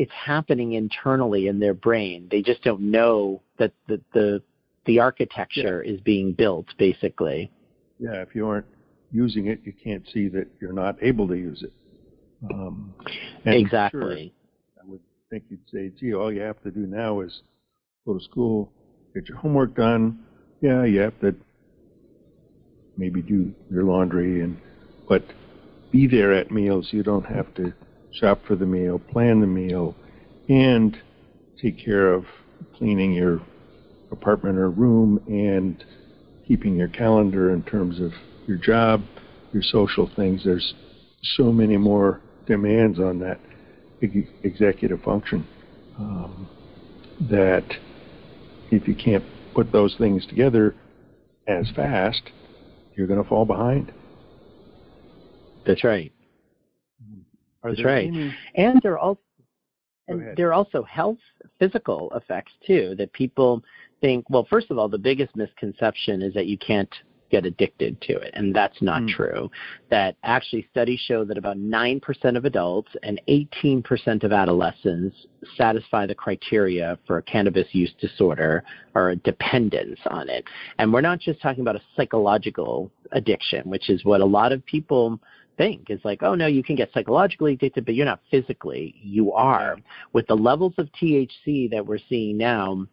it's 0.00 0.12
happening 0.12 0.72
internally 0.72 1.46
in 1.46 1.60
their 1.60 1.74
brain. 1.74 2.26
They 2.30 2.40
just 2.40 2.62
don't 2.64 2.80
know 2.80 3.42
that 3.58 3.74
the 3.86 4.00
the, 4.14 4.42
the 4.86 4.98
architecture 4.98 5.84
yeah. 5.84 5.92
is 5.92 6.00
being 6.00 6.32
built, 6.32 6.64
basically. 6.78 7.52
Yeah, 7.98 8.22
if 8.22 8.34
you 8.34 8.48
aren't 8.48 8.64
using 9.12 9.48
it, 9.48 9.60
you 9.62 9.74
can't 9.74 10.02
see 10.10 10.28
that 10.28 10.46
you're 10.58 10.72
not 10.72 10.96
able 11.02 11.28
to 11.28 11.34
use 11.34 11.62
it. 11.62 11.72
Um, 12.50 12.94
exactly. 13.44 14.32
Sure, 14.74 14.82
I 14.82 14.90
would 14.90 15.00
think 15.28 15.44
you'd 15.50 15.68
say, 15.70 15.92
gee, 16.00 16.14
all 16.14 16.32
you 16.32 16.40
have 16.40 16.62
to 16.62 16.70
do 16.70 16.86
now 16.86 17.20
is 17.20 17.42
go 18.06 18.16
to 18.16 18.24
school, 18.24 18.72
get 19.12 19.28
your 19.28 19.36
homework 19.36 19.74
done. 19.74 20.20
Yeah, 20.62 20.84
you 20.84 21.00
have 21.00 21.20
to 21.20 21.34
maybe 22.96 23.20
do 23.20 23.52
your 23.70 23.84
laundry 23.84 24.40
and 24.40 24.56
but 25.06 25.24
be 25.92 26.06
there 26.06 26.32
at 26.32 26.50
meals. 26.50 26.88
You 26.90 27.02
don't 27.02 27.26
have 27.26 27.52
to 27.56 27.74
shop 28.12 28.40
for 28.46 28.56
the 28.56 28.66
meal, 28.66 28.98
plan 28.98 29.40
the 29.40 29.46
meal, 29.46 29.94
and 30.48 30.96
take 31.60 31.82
care 31.82 32.12
of 32.12 32.24
cleaning 32.76 33.12
your 33.12 33.40
apartment 34.10 34.58
or 34.58 34.70
room 34.70 35.22
and 35.28 35.84
keeping 36.46 36.74
your 36.76 36.88
calendar 36.88 37.52
in 37.52 37.62
terms 37.62 38.00
of 38.00 38.12
your 38.46 38.56
job, 38.56 39.02
your 39.52 39.62
social 39.62 40.10
things. 40.16 40.42
There's 40.44 40.74
so 41.36 41.52
many 41.52 41.76
more 41.76 42.20
demands 42.46 42.98
on 42.98 43.20
that 43.20 43.38
executive 44.42 45.00
function 45.02 45.46
um, 45.98 46.48
that 47.28 47.64
if 48.70 48.88
you 48.88 48.94
can't 48.94 49.24
put 49.54 49.70
those 49.72 49.94
things 49.98 50.26
together 50.26 50.74
as 51.46 51.68
fast, 51.76 52.22
you're 52.96 53.06
going 53.06 53.22
to 53.22 53.28
fall 53.28 53.44
behind. 53.44 53.92
That's 55.66 55.84
right. 55.84 56.12
Are 57.62 57.70
That's 57.70 57.84
right. 57.84 58.08
Any... 58.08 58.34
And 58.54 58.80
there 58.82 58.92
are 58.92 58.98
also 58.98 59.20
and 60.10 60.36
there 60.36 60.48
are 60.48 60.52
also 60.52 60.82
health 60.82 61.18
physical 61.58 62.12
effects 62.14 62.52
too 62.66 62.94
that 62.98 63.12
people 63.12 63.62
think 64.00 64.28
well 64.28 64.46
first 64.50 64.70
of 64.70 64.78
all 64.78 64.88
the 64.88 64.98
biggest 64.98 65.34
misconception 65.36 66.22
is 66.22 66.34
that 66.34 66.46
you 66.46 66.58
can't 66.58 66.92
get 67.30 67.46
addicted 67.46 68.00
to 68.00 68.14
it 68.14 68.32
and 68.34 68.52
that's 68.52 68.82
not 68.82 69.02
mm. 69.02 69.08
true 69.08 69.48
that 69.88 70.16
actually 70.24 70.66
studies 70.68 70.98
show 70.98 71.24
that 71.24 71.38
about 71.38 71.56
9% 71.56 72.36
of 72.36 72.44
adults 72.44 72.90
and 73.04 73.20
18% 73.28 74.24
of 74.24 74.32
adolescents 74.32 75.14
satisfy 75.56 76.06
the 76.06 76.14
criteria 76.14 76.98
for 77.06 77.18
a 77.18 77.22
cannabis 77.22 77.68
use 77.70 77.92
disorder 78.00 78.64
or 78.96 79.10
a 79.10 79.16
dependence 79.16 80.00
on 80.06 80.28
it 80.28 80.44
and 80.78 80.92
we're 80.92 81.00
not 81.00 81.20
just 81.20 81.40
talking 81.40 81.60
about 81.60 81.76
a 81.76 81.82
psychological 81.96 82.90
addiction 83.12 83.62
which 83.70 83.90
is 83.90 84.04
what 84.04 84.20
a 84.20 84.26
lot 84.26 84.50
of 84.50 84.66
people 84.66 85.20
think 85.60 85.90
is 85.90 86.00
like, 86.04 86.22
oh 86.22 86.34
no, 86.34 86.46
you 86.46 86.62
can 86.62 86.76
get 86.76 86.90
psychologically 86.94 87.54
addicted, 87.54 87.84
but 87.84 87.94
you're 87.94 88.06
not 88.06 88.20
physically. 88.30 88.94
You 89.02 89.32
are. 89.32 89.76
With 90.12 90.26
the 90.26 90.34
levels 90.34 90.72
of 90.78 90.88
THC 91.00 91.70
that 91.70 91.84
we're 91.84 91.98
seeing 92.08 92.38
now, 92.38 92.86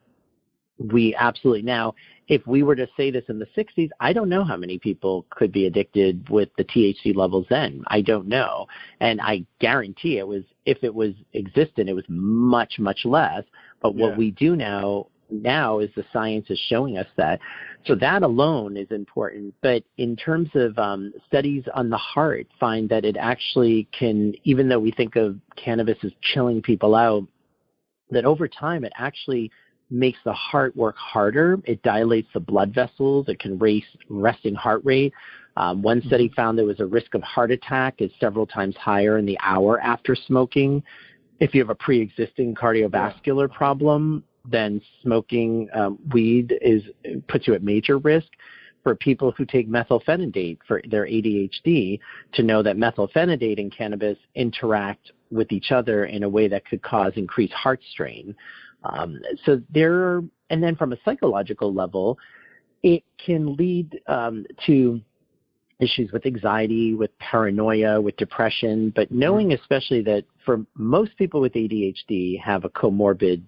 we 0.78 1.16
absolutely 1.16 1.64
now 1.64 1.96
if 2.28 2.46
we 2.46 2.64
were 2.64 2.76
to 2.76 2.88
say 2.98 3.10
this 3.10 3.24
in 3.30 3.40
the 3.40 3.48
60s, 3.58 3.90
I 4.00 4.12
don't 4.12 4.30
know 4.30 4.44
how 4.44 4.58
many 4.58 4.78
people 4.78 5.26
could 5.30 5.52
be 5.52 5.66
addicted 5.66 6.30
with 6.30 6.50
the 6.58 6.66
THC 6.66 7.16
levels 7.16 7.46
then. 7.50 7.84
I 7.88 8.02
don't 8.02 8.28
know. 8.28 8.68
And 9.00 9.22
I 9.22 9.46
guarantee 9.60 10.18
it 10.18 10.28
was, 10.28 10.44
if 10.66 10.78
it 10.84 10.94
was 10.94 11.14
existent, 11.34 11.90
it 11.90 11.94
was 11.94 12.06
much, 12.10 12.80
much 12.80 13.06
less. 13.06 13.44
But 13.82 13.96
what 13.96 14.12
yeah. 14.12 14.18
we 14.18 14.32
do 14.32 14.56
now, 14.56 15.08
now 15.30 15.80
is 15.80 15.90
the 15.96 16.06
science 16.14 16.46
is 16.50 16.60
showing 16.68 16.98
us 16.98 17.08
that. 17.18 17.40
So 17.86 17.96
that 17.96 18.24
alone 18.24 18.78
is 18.78 18.88
important. 18.92 19.54
But 19.62 19.84
in 19.98 20.16
terms 20.16 20.50
of 20.56 20.78
um, 20.78 21.14
studies 21.28 21.64
on 21.74 21.90
the 21.90 21.98
heart, 21.98 22.48
find 22.60 22.90
that 22.90 23.06
it 23.06 23.18
actually 23.18 23.88
can, 23.98 24.34
even 24.44 24.68
though 24.68 24.80
we 24.80 24.92
think 24.92 25.16
of 25.16 25.38
cannabis 25.56 25.98
as 26.04 26.12
chilling 26.22 26.62
people 26.62 26.96
out, 26.96 27.28
that 28.12 28.26
over 28.26 28.48
time 28.48 28.84
it 28.84 28.94
actually 28.98 29.52
makes 29.90 30.20
the 30.26 30.34
heart 30.34 30.76
work 30.76 30.96
harder. 30.98 31.60
It 31.66 31.82
dilates 31.82 32.28
the 32.34 32.40
blood 32.40 32.74
vessels. 32.74 33.30
It 33.30 33.40
can 33.40 33.58
raise 33.58 33.84
resting 34.10 34.56
heart 34.56 34.82
rate. 34.84 35.14
Um, 35.56 35.82
one 35.82 36.02
study 36.06 36.28
mm-hmm. 36.28 36.36
found 36.36 36.58
there 36.58 36.66
was 36.66 36.80
a 36.80 36.86
risk 36.86 37.16
of 37.16 37.24
heart 37.24 37.52
attack 37.52 37.96
is 38.00 38.12
several 38.20 38.46
times 38.46 38.76
higher 38.76 39.18
in 39.18 39.26
the 39.26 39.38
hour 39.42 39.80
after 39.82 40.16
smoking. 40.16 40.84
If 41.40 41.54
you 41.54 41.62
have 41.62 41.70
a 41.70 41.76
pre-existing 41.76 42.56
cardiovascular 42.56 43.50
yeah. 43.50 43.58
problem, 43.58 44.24
then 44.50 44.82
smoking 45.02 45.70
um, 45.74 46.00
weed 46.14 46.58
is 46.62 46.84
puts 47.28 47.48
you 47.48 47.54
at 47.54 47.64
major 47.64 47.98
risk. 47.98 48.28
For 48.84 48.96
people 48.96 49.34
who 49.38 49.44
take 49.44 49.70
methylphenidate 49.70 50.60
for 50.66 50.82
their 50.90 51.06
ADHD, 51.06 52.00
to 52.32 52.44
know 52.44 52.64
that 52.64 52.78
methylphenidate 52.78 53.60
and 53.60 53.70
cannabis 53.70 54.18
interact 54.34 55.12
with 55.30 55.52
each 55.52 55.74
other 55.74 56.06
in 56.06 56.24
a 56.24 56.30
way 56.30 56.48
that 56.48 56.66
could 56.66 56.82
cause 56.82 57.12
increased 57.18 57.52
heart 57.52 57.82
strain. 57.92 58.34
Um, 58.86 59.20
so 59.46 59.62
there, 59.70 60.24
and 60.50 60.64
then 60.64 60.78
from 60.78 60.94
a 60.94 60.98
psychological 61.04 61.74
level, 61.74 62.18
it 62.82 63.04
can 63.18 63.58
lead 63.58 64.00
um, 64.08 64.46
to 64.68 65.02
issues 65.80 66.12
with 66.12 66.26
anxiety, 66.26 66.94
with 66.94 67.18
paranoia, 67.20 68.02
with 68.02 68.16
depression, 68.18 68.92
but 68.96 69.08
mm-hmm. 69.08 69.20
knowing 69.20 69.54
especially 69.54 70.02
that 70.02 70.26
for 70.46 70.66
most 70.76 71.16
people 71.18 71.42
with 71.42 71.54
ADHD 71.54 72.40
have 72.42 72.66
a 72.66 72.70
comorbid 72.70 73.42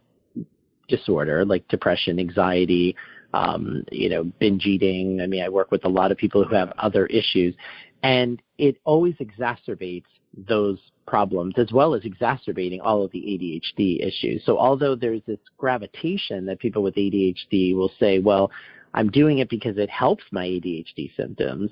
disorder 0.89 1.46
like 1.46 1.67
depression, 1.67 2.19
anxiety, 2.19 2.96
um, 3.34 3.84
you 3.91 4.10
know, 4.10 4.24
binge 4.39 4.65
eating. 4.65 5.22
I 5.22 5.27
mean, 5.27 5.43
I 5.43 5.50
work 5.50 5.72
with 5.72 5.86
a 5.86 5.89
lot 5.89 6.12
of 6.12 6.17
people 6.17 6.43
who 6.43 6.55
have 6.55 6.74
other 6.77 7.05
issues, 7.05 7.55
and 8.03 8.41
it 8.58 8.77
always 8.84 9.15
exacerbates 9.15 10.05
those 10.48 10.79
problems 11.08 11.55
as 11.58 11.72
well 11.72 11.96
as 11.96 12.03
exacerbating 12.05 12.81
all 12.81 13.03
of 13.03 13.12
the 13.12 13.19
ADHD 13.19 14.05
issues. 14.05 14.43
So 14.46 14.58
although 14.58 14.96
there's 14.96 15.22
this 15.25 15.39
gravitation 15.58 16.46
that 16.46 16.60
people 16.60 16.84
with 16.84 16.96
ADHD 16.96 17.75
will 17.75 17.91
say, 18.00 18.19
well, 18.19 18.51
I'm 18.93 19.10
doing 19.10 19.39
it 19.39 19.50
because 19.50 19.77
it 19.77 19.89
helps 19.89 20.24
my 20.31 20.46
ADHD 20.46 21.15
symptoms, 21.15 21.72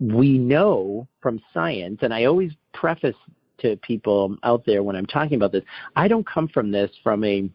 we 0.00 0.38
know 0.38 1.08
from 1.20 1.40
science, 1.52 1.98
and 2.02 2.14
I 2.14 2.24
always 2.24 2.52
preface 2.72 3.16
to 3.58 3.76
people 3.78 4.36
out 4.44 4.64
there 4.66 4.82
when 4.82 4.96
I'm 4.96 5.06
talking 5.06 5.34
about 5.34 5.52
this, 5.52 5.64
I 5.96 6.08
don't 6.08 6.26
come 6.26 6.48
from 6.48 6.70
this 6.70 6.90
from 7.02 7.24
a 7.24 7.50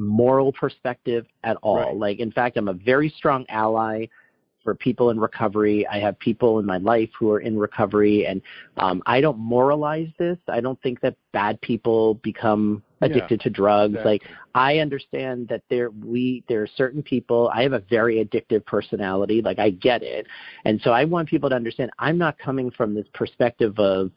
moral 0.00 0.52
perspective 0.52 1.26
at 1.44 1.56
all. 1.62 1.76
Right. 1.76 1.96
Like, 1.96 2.18
in 2.18 2.32
fact, 2.32 2.56
I'm 2.56 2.68
a 2.68 2.74
very 2.74 3.12
strong 3.16 3.44
ally 3.48 4.06
for 4.62 4.74
people 4.74 5.10
in 5.10 5.18
recovery. 5.18 5.86
I 5.86 5.98
have 6.00 6.18
people 6.18 6.58
in 6.58 6.66
my 6.66 6.78
life 6.78 7.10
who 7.18 7.30
are 7.30 7.40
in 7.40 7.58
recovery, 7.58 8.26
and 8.26 8.42
um, 8.76 9.02
I 9.06 9.20
don't 9.20 9.38
moralize 9.38 10.08
this. 10.18 10.38
I 10.48 10.60
don't 10.60 10.80
think 10.82 11.00
that 11.00 11.16
bad 11.32 11.60
people 11.60 12.14
become 12.14 12.82
addicted 13.00 13.40
yeah, 13.40 13.44
to 13.44 13.50
drugs. 13.50 13.94
Exactly. 13.94 14.12
Like 14.12 14.22
I 14.54 14.78
understand 14.78 15.48
that 15.48 15.62
there 15.70 15.90
we 15.90 16.44
there 16.48 16.62
are 16.62 16.68
certain 16.76 17.02
people. 17.02 17.50
I 17.54 17.62
have 17.62 17.72
a 17.72 17.82
very 17.90 18.24
addictive 18.24 18.64
personality. 18.66 19.40
Like 19.42 19.58
I 19.58 19.70
get 19.70 20.02
it, 20.02 20.26
and 20.64 20.80
so 20.82 20.90
I 20.90 21.04
want 21.04 21.28
people 21.28 21.48
to 21.50 21.56
understand. 21.56 21.90
I'm 21.98 22.18
not 22.18 22.38
coming 22.38 22.70
from 22.70 22.94
this 22.94 23.06
perspective 23.14 23.78
of 23.78 24.10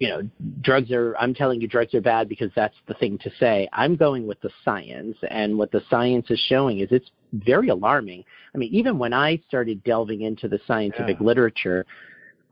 you 0.00 0.08
know, 0.08 0.22
drugs 0.62 0.90
are, 0.90 1.14
I'm 1.18 1.34
telling 1.34 1.60
you 1.60 1.68
drugs 1.68 1.94
are 1.94 2.00
bad 2.00 2.28
because 2.28 2.50
that's 2.56 2.74
the 2.88 2.94
thing 2.94 3.18
to 3.18 3.30
say. 3.38 3.68
I'm 3.74 3.96
going 3.96 4.26
with 4.26 4.40
the 4.40 4.50
science, 4.64 5.16
and 5.30 5.56
what 5.58 5.70
the 5.70 5.82
science 5.90 6.26
is 6.30 6.40
showing 6.48 6.80
is 6.80 6.88
it's 6.90 7.10
very 7.34 7.68
alarming. 7.68 8.24
I 8.54 8.58
mean, 8.58 8.72
even 8.72 8.98
when 8.98 9.12
I 9.12 9.40
started 9.46 9.84
delving 9.84 10.22
into 10.22 10.48
the 10.48 10.58
scientific 10.66 11.18
yeah. 11.20 11.26
literature, 11.26 11.86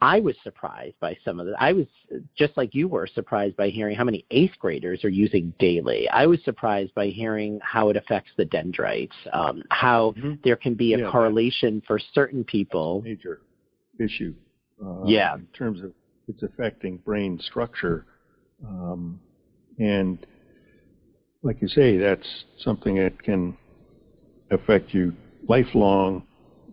I 0.03 0.21
was 0.21 0.37
surprised 0.45 1.01
by 1.01 1.17
some 1.25 1.41
of 1.41 1.47
the. 1.47 1.55
I 1.59 1.73
was 1.73 1.87
just 2.37 2.55
like 2.59 2.75
you 2.75 2.87
were 2.87 3.07
surprised 3.07 3.57
by 3.57 3.71
hearing 3.71 3.97
how 3.97 4.05
many 4.05 4.27
eighth 4.31 4.59
graders 4.59 5.03
are 5.03 5.09
using 5.09 5.55
daily. 5.59 6.07
I 6.11 6.27
was 6.27 6.45
surprised 6.45 6.95
by 6.95 7.07
hearing 7.07 7.61
how 7.63 7.89
it 7.89 7.97
affects 7.97 8.31
the 8.37 8.45
dendrites, 8.45 9.17
um, 9.33 9.63
how 9.71 10.15
mm-hmm. 10.19 10.35
there 10.45 10.57
can 10.57 10.75
be 10.75 10.93
a 10.93 10.99
yeah, 10.99 11.11
correlation 11.11 11.83
for 11.87 11.99
certain 12.13 12.45
people. 12.45 13.01
major 13.03 13.41
issue. 13.99 14.35
Uh, 14.85 15.05
yeah. 15.05 15.35
In 15.35 15.47
terms 15.47 15.83
of 15.83 15.93
it's 16.29 16.43
affecting 16.43 16.99
brain 16.99 17.41
structure. 17.43 18.07
Um, 18.67 19.21
and 19.79 20.25
like 21.43 21.63
you 21.63 21.69
say, 21.69 21.97
that's 21.97 22.27
something 22.59 22.97
that 22.97 23.23
can 23.23 23.57
affect 24.51 24.93
you 24.93 25.15
lifelong, 25.49 26.27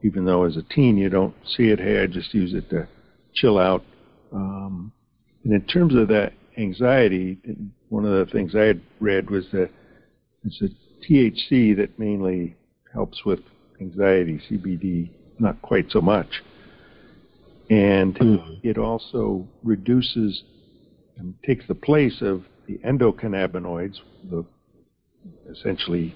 even 0.04 0.26
though 0.26 0.44
as 0.44 0.58
a 0.58 0.63
teen 0.63 0.98
you 0.98 1.10
don't 1.10 1.36
see 1.46 1.70
it. 1.70 1.80
Hey, 1.80 2.02
I 2.02 2.08
just 2.08 2.34
use 2.34 2.54
it 2.54 2.70
to 2.72 2.88
chill 3.34 3.58
out. 3.58 3.84
Um, 4.34 4.91
and 5.44 5.54
in 5.54 5.62
terms 5.62 5.96
of 5.96 6.08
that 6.10 6.34
anxiety, 6.58 7.38
one 7.89 8.06
of 8.06 8.12
the 8.12 8.32
things 8.32 8.56
I 8.56 8.63
had 8.63 8.82
read 9.00 9.30
was 9.30 9.46
that 9.52 9.70
it's 10.44 10.62
a 10.62 10.70
THC 11.06 11.76
that 11.78 11.98
mainly 12.00 12.56
helps 12.94 13.24
with 13.26 13.39
anxiety, 13.80 14.41
CBD 14.50 15.10
not 15.38 15.62
quite 15.62 15.91
so 15.91 16.02
much 16.02 16.44
and 17.69 18.15
mm. 18.15 18.60
it 18.63 18.78
also 18.78 19.47
reduces 19.63 20.43
and 21.17 21.34
takes 21.45 21.65
the 21.67 21.75
place 21.75 22.21
of 22.21 22.43
the 22.67 22.78
endocannabinoids, 22.80 23.97
the 24.30 24.45
essentially 25.51 26.15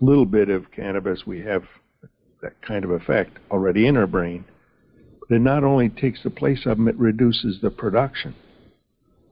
little 0.00 0.26
bit 0.26 0.48
of 0.48 0.70
cannabis 0.70 1.26
we 1.26 1.40
have 1.40 1.62
that 2.42 2.60
kind 2.62 2.84
of 2.84 2.90
effect 2.90 3.38
already 3.50 3.86
in 3.86 3.96
our 3.96 4.06
brain. 4.06 4.44
But 5.20 5.36
it 5.36 5.40
not 5.40 5.64
only 5.64 5.88
takes 5.88 6.22
the 6.22 6.30
place 6.30 6.64
of 6.66 6.78
them, 6.78 6.88
it 6.88 6.96
reduces 6.96 7.60
the 7.60 7.70
production. 7.70 8.34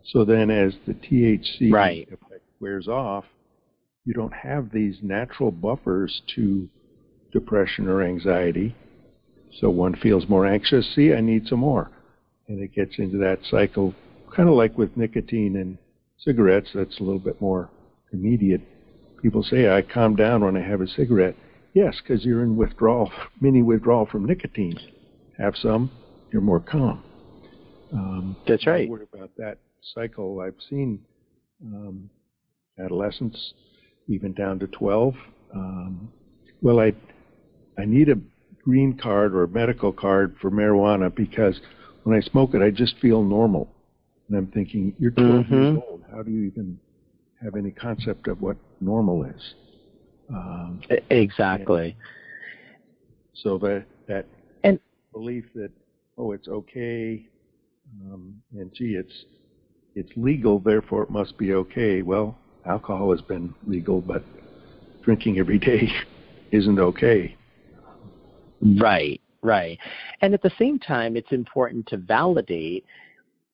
So 0.04 0.24
then, 0.24 0.50
as 0.50 0.74
the 0.86 0.94
THC 0.94 1.72
right. 1.72 2.06
effect 2.06 2.44
wears 2.60 2.86
off, 2.86 3.24
you 4.04 4.12
don't 4.12 4.34
have 4.34 4.70
these 4.70 4.98
natural 5.02 5.50
buffers 5.50 6.22
to 6.36 6.68
depression 7.32 7.88
or 7.88 8.02
anxiety 8.02 8.74
so 9.60 9.70
one 9.70 9.94
feels 9.96 10.28
more 10.28 10.46
anxious. 10.46 10.94
See, 10.94 11.12
I 11.12 11.20
need 11.20 11.46
some 11.48 11.60
more. 11.60 11.90
And 12.48 12.60
it 12.60 12.74
gets 12.74 12.98
into 12.98 13.18
that 13.18 13.38
cycle, 13.50 13.94
kind 14.34 14.48
of 14.48 14.54
like 14.54 14.76
with 14.78 14.96
nicotine 14.96 15.56
and 15.56 15.78
cigarettes, 16.18 16.68
that's 16.74 17.00
a 17.00 17.02
little 17.02 17.18
bit 17.18 17.40
more 17.40 17.70
immediate. 18.12 18.60
People 19.22 19.42
say, 19.42 19.68
I 19.68 19.82
calm 19.82 20.14
down 20.14 20.44
when 20.44 20.56
I 20.56 20.66
have 20.66 20.80
a 20.80 20.86
cigarette. 20.86 21.34
Yes, 21.74 21.96
because 22.00 22.24
you're 22.24 22.42
in 22.42 22.56
withdrawal, 22.56 23.10
mini 23.40 23.62
withdrawal 23.62 24.06
from 24.06 24.26
nicotine. 24.26 24.78
Have 25.38 25.54
some, 25.56 25.90
you're 26.32 26.42
more 26.42 26.60
calm. 26.60 27.02
Um, 27.92 28.36
that's 28.46 28.66
right. 28.66 28.88
What 28.88 29.02
about 29.02 29.30
that 29.36 29.58
cycle? 29.94 30.40
I've 30.40 30.60
seen 30.68 31.00
um, 31.62 32.10
adolescents, 32.78 33.54
even 34.08 34.32
down 34.32 34.58
to 34.60 34.66
12. 34.66 35.14
Um, 35.54 36.12
well, 36.62 36.80
I 36.80 36.92
I 37.78 37.84
need 37.84 38.08
a 38.08 38.16
green 38.66 38.98
card 39.00 39.34
or 39.34 39.46
medical 39.46 39.92
card 39.92 40.34
for 40.42 40.50
marijuana 40.50 41.14
because 41.14 41.60
when 42.02 42.16
I 42.16 42.20
smoke 42.20 42.54
it, 42.54 42.62
I 42.62 42.70
just 42.70 42.98
feel 42.98 43.22
normal. 43.22 43.68
And 44.28 44.36
I'm 44.36 44.48
thinking, 44.48 44.92
you're 44.98 45.12
12 45.12 45.28
mm-hmm. 45.30 45.54
years 45.54 45.78
old. 45.88 46.02
How 46.10 46.22
do 46.22 46.32
you 46.32 46.42
even 46.44 46.78
have 47.42 47.54
any 47.54 47.70
concept 47.70 48.26
of 48.26 48.42
what 48.42 48.56
normal 48.80 49.24
is? 49.24 49.54
Um, 50.28 50.80
exactly. 51.10 51.96
So 53.34 53.58
that 53.58 53.84
that 54.08 54.26
and 54.64 54.80
belief 55.12 55.44
that 55.54 55.70
oh, 56.18 56.32
it's 56.32 56.48
okay, 56.48 57.28
um, 58.10 58.34
and 58.52 58.72
gee, 58.74 58.96
it's 58.98 59.24
it's 59.94 60.10
legal, 60.16 60.58
therefore 60.58 61.04
it 61.04 61.10
must 61.10 61.38
be 61.38 61.52
okay. 61.54 62.02
Well, 62.02 62.36
alcohol 62.64 63.12
has 63.12 63.20
been 63.20 63.54
legal, 63.66 64.00
but 64.00 64.24
drinking 65.04 65.38
every 65.38 65.58
day 65.70 65.88
isn't 66.50 66.80
okay. 66.80 67.35
Right, 68.60 69.20
right. 69.42 69.78
And 70.22 70.34
at 70.34 70.42
the 70.42 70.52
same 70.58 70.78
time, 70.78 71.16
it's 71.16 71.32
important 71.32 71.86
to 71.88 71.96
validate 71.96 72.84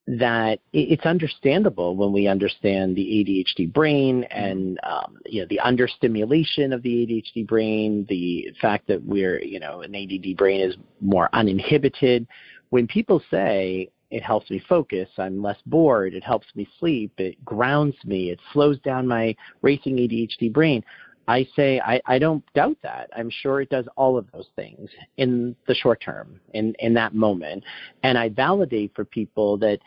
that 0.06 0.58
it's 0.72 1.06
understandable 1.06 1.94
when 1.94 2.12
we 2.12 2.26
understand 2.26 2.96
the 2.96 3.02
ADHD 3.02 3.72
brain 3.72 4.24
and 4.24 4.80
um, 4.82 5.18
you 5.26 5.40
know 5.40 5.46
the 5.48 5.60
understimulation 5.60 6.72
of 6.72 6.82
the 6.82 7.06
ADHD 7.06 7.46
brain, 7.46 8.04
the 8.08 8.52
fact 8.60 8.88
that 8.88 9.02
we're 9.04 9.40
you 9.42 9.60
know 9.60 9.82
an 9.82 9.94
ADD 9.94 10.36
brain 10.36 10.60
is 10.60 10.76
more 11.00 11.28
uninhibited. 11.32 12.26
When 12.70 12.88
people 12.88 13.22
say 13.30 13.90
it 14.10 14.22
helps 14.22 14.50
me 14.50 14.62
focus, 14.68 15.08
I'm 15.18 15.40
less 15.40 15.58
bored, 15.66 16.14
it 16.14 16.24
helps 16.24 16.48
me 16.54 16.68
sleep, 16.80 17.12
it 17.18 17.42
grounds 17.44 17.96
me, 18.04 18.30
it 18.30 18.40
slows 18.52 18.78
down 18.80 19.06
my 19.06 19.34
racing 19.62 19.96
ADHD 19.96 20.52
brain, 20.52 20.84
I 21.28 21.46
say 21.54 21.80
I, 21.80 22.00
I 22.06 22.18
don't 22.18 22.44
doubt 22.52 22.78
that. 22.82 23.10
I'm 23.16 23.30
sure 23.30 23.60
it 23.60 23.70
does 23.70 23.86
all 23.96 24.18
of 24.18 24.26
those 24.32 24.48
things 24.56 24.90
in 25.16 25.54
the 25.66 25.74
short 25.74 26.00
term, 26.00 26.40
in, 26.54 26.74
in 26.80 26.94
that 26.94 27.14
moment. 27.14 27.64
And 28.02 28.18
I 28.18 28.28
validate 28.28 28.92
for 28.94 29.04
people 29.04 29.56
that 29.58 29.78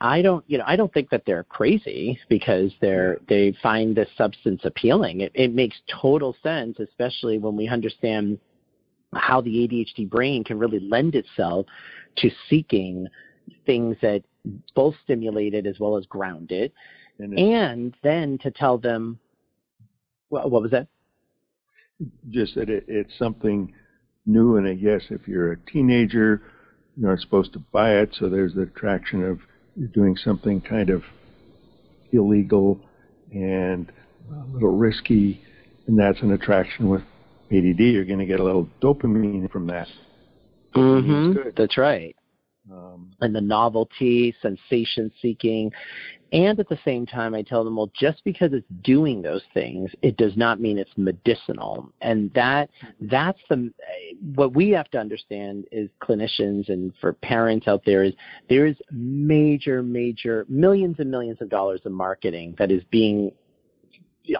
I 0.00 0.22
don't, 0.22 0.44
you 0.48 0.58
know, 0.58 0.64
I 0.66 0.76
don't 0.76 0.92
think 0.92 1.10
that 1.10 1.22
they're 1.26 1.44
crazy 1.44 2.18
because 2.28 2.72
they're 2.80 3.18
they 3.28 3.56
find 3.62 3.96
this 3.96 4.08
substance 4.16 4.60
appealing. 4.64 5.20
It, 5.20 5.32
it 5.34 5.54
makes 5.54 5.76
total 6.00 6.36
sense, 6.42 6.78
especially 6.78 7.38
when 7.38 7.56
we 7.56 7.68
understand 7.68 8.38
how 9.14 9.40
the 9.40 9.50
ADHD 9.50 10.08
brain 10.08 10.44
can 10.44 10.58
really 10.58 10.80
lend 10.80 11.14
itself 11.14 11.66
to 12.16 12.30
seeking 12.50 13.06
things 13.66 13.96
that 14.02 14.22
both 14.74 14.94
stimulate 15.04 15.54
it 15.54 15.66
as 15.66 15.78
well 15.78 15.96
as 15.96 16.04
ground 16.06 16.52
it, 16.52 16.72
and, 17.18 17.38
and 17.38 17.94
then 18.02 18.38
to 18.38 18.50
tell 18.50 18.76
them, 18.76 19.18
what, 20.34 20.50
what 20.50 20.62
was 20.62 20.72
that? 20.72 20.88
Just 22.28 22.56
that 22.56 22.68
it, 22.68 22.84
it's 22.88 23.16
something 23.18 23.72
new, 24.26 24.56
and 24.56 24.66
I 24.66 24.74
guess 24.74 25.02
if 25.10 25.28
you're 25.28 25.52
a 25.52 25.56
teenager, 25.70 26.42
you're 26.96 27.10
not 27.10 27.20
supposed 27.20 27.52
to 27.52 27.60
buy 27.72 27.98
it, 27.98 28.10
so 28.18 28.28
there's 28.28 28.54
the 28.54 28.62
attraction 28.62 29.24
of 29.24 29.38
you're 29.76 29.88
doing 29.88 30.16
something 30.16 30.60
kind 30.60 30.90
of 30.90 31.02
illegal 32.12 32.80
and 33.32 33.90
a 34.30 34.52
little 34.52 34.76
risky, 34.76 35.40
and 35.86 35.98
that's 35.98 36.20
an 36.20 36.32
attraction 36.32 36.88
with 36.88 37.02
ADD. 37.52 37.78
You're 37.78 38.04
going 38.04 38.18
to 38.18 38.26
get 38.26 38.40
a 38.40 38.44
little 38.44 38.68
dopamine 38.82 39.50
from 39.50 39.68
that. 39.68 39.86
Mm-hmm. 40.74 41.50
That's 41.56 41.78
right. 41.78 42.16
Um, 42.72 43.12
and 43.20 43.34
the 43.34 43.40
novelty, 43.40 44.34
sensation 44.42 45.12
seeking. 45.20 45.70
And 46.34 46.58
at 46.58 46.68
the 46.68 46.78
same 46.84 47.06
time, 47.06 47.32
I 47.32 47.42
tell 47.42 47.62
them, 47.62 47.76
well, 47.76 47.92
just 47.96 48.24
because 48.24 48.52
it's 48.52 48.66
doing 48.82 49.22
those 49.22 49.44
things, 49.54 49.88
it 50.02 50.16
does 50.16 50.36
not 50.36 50.60
mean 50.60 50.78
it's 50.78 50.90
medicinal. 50.96 51.92
And 52.00 52.32
that 52.34 52.70
that's 53.02 53.38
the 53.48 53.72
what 54.34 54.52
we 54.52 54.70
have 54.70 54.90
to 54.90 54.98
understand 54.98 55.66
is 55.70 55.88
clinicians 56.02 56.68
and 56.70 56.92
for 57.00 57.12
parents 57.12 57.68
out 57.68 57.82
there 57.86 58.02
is 58.02 58.14
there 58.48 58.66
is 58.66 58.74
major, 58.90 59.80
major 59.80 60.44
millions 60.48 60.96
and 60.98 61.08
millions 61.08 61.40
of 61.40 61.50
dollars 61.50 61.82
of 61.84 61.92
marketing 61.92 62.56
that 62.58 62.72
is 62.72 62.82
being 62.90 63.30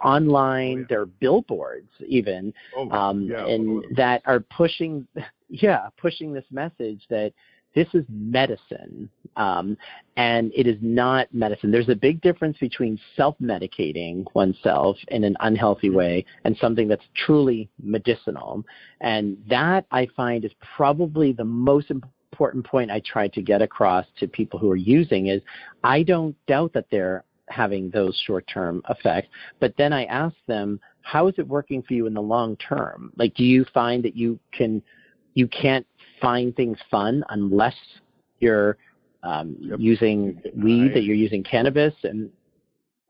online. 0.02 0.78
Oh, 0.78 0.80
yeah. 0.80 0.86
There 0.88 1.00
are 1.02 1.06
billboards 1.06 1.90
even, 2.08 2.52
oh, 2.76 2.90
um, 2.90 3.28
yeah, 3.30 3.46
and 3.46 3.84
that 3.96 4.20
are 4.26 4.40
pushing, 4.40 5.06
yeah, 5.48 5.90
pushing 5.96 6.32
this 6.32 6.46
message 6.50 7.02
that 7.08 7.32
this 7.74 7.88
is 7.92 8.04
medicine, 8.08 9.10
um, 9.36 9.76
and 10.16 10.52
it 10.54 10.66
is 10.66 10.76
not 10.80 11.32
medicine. 11.32 11.70
There's 11.70 11.88
a 11.88 11.96
big 11.96 12.20
difference 12.20 12.56
between 12.58 12.98
self-medicating 13.16 14.26
oneself 14.34 14.96
in 15.08 15.24
an 15.24 15.36
unhealthy 15.40 15.88
mm-hmm. 15.88 15.96
way 15.96 16.24
and 16.44 16.56
something 16.56 16.88
that's 16.88 17.04
truly 17.26 17.68
medicinal. 17.82 18.64
And 19.00 19.36
that 19.48 19.86
I 19.90 20.06
find 20.16 20.44
is 20.44 20.52
probably 20.76 21.32
the 21.32 21.44
most 21.44 21.90
important 21.90 22.64
point 22.64 22.90
I 22.90 23.00
try 23.00 23.28
to 23.28 23.42
get 23.42 23.62
across 23.62 24.06
to 24.18 24.28
people 24.28 24.58
who 24.58 24.70
are 24.70 24.76
using 24.76 25.28
is 25.28 25.42
I 25.82 26.02
don't 26.02 26.36
doubt 26.46 26.72
that 26.74 26.86
they're 26.90 27.24
having 27.48 27.90
those 27.90 28.20
short-term 28.26 28.82
effects, 28.88 29.28
but 29.60 29.74
then 29.76 29.92
I 29.92 30.04
ask 30.04 30.34
them, 30.46 30.80
how 31.02 31.28
is 31.28 31.34
it 31.38 31.46
working 31.46 31.82
for 31.82 31.92
you 31.92 32.06
in 32.06 32.14
the 32.14 32.22
long 32.22 32.56
term? 32.56 33.12
Like, 33.16 33.34
do 33.34 33.44
you 33.44 33.66
find 33.74 34.02
that 34.04 34.16
you 34.16 34.38
can 34.52 34.82
you 35.34 35.48
can't 35.48 35.86
find 36.24 36.56
things 36.56 36.78
fun 36.90 37.22
unless 37.28 37.74
you're 38.40 38.76
um, 39.22 39.56
yep. 39.60 39.78
using 39.78 40.40
weed, 40.56 40.92
that 40.94 41.02
you're 41.02 41.16
using 41.16 41.42
cannabis, 41.42 41.94
and 42.02 42.30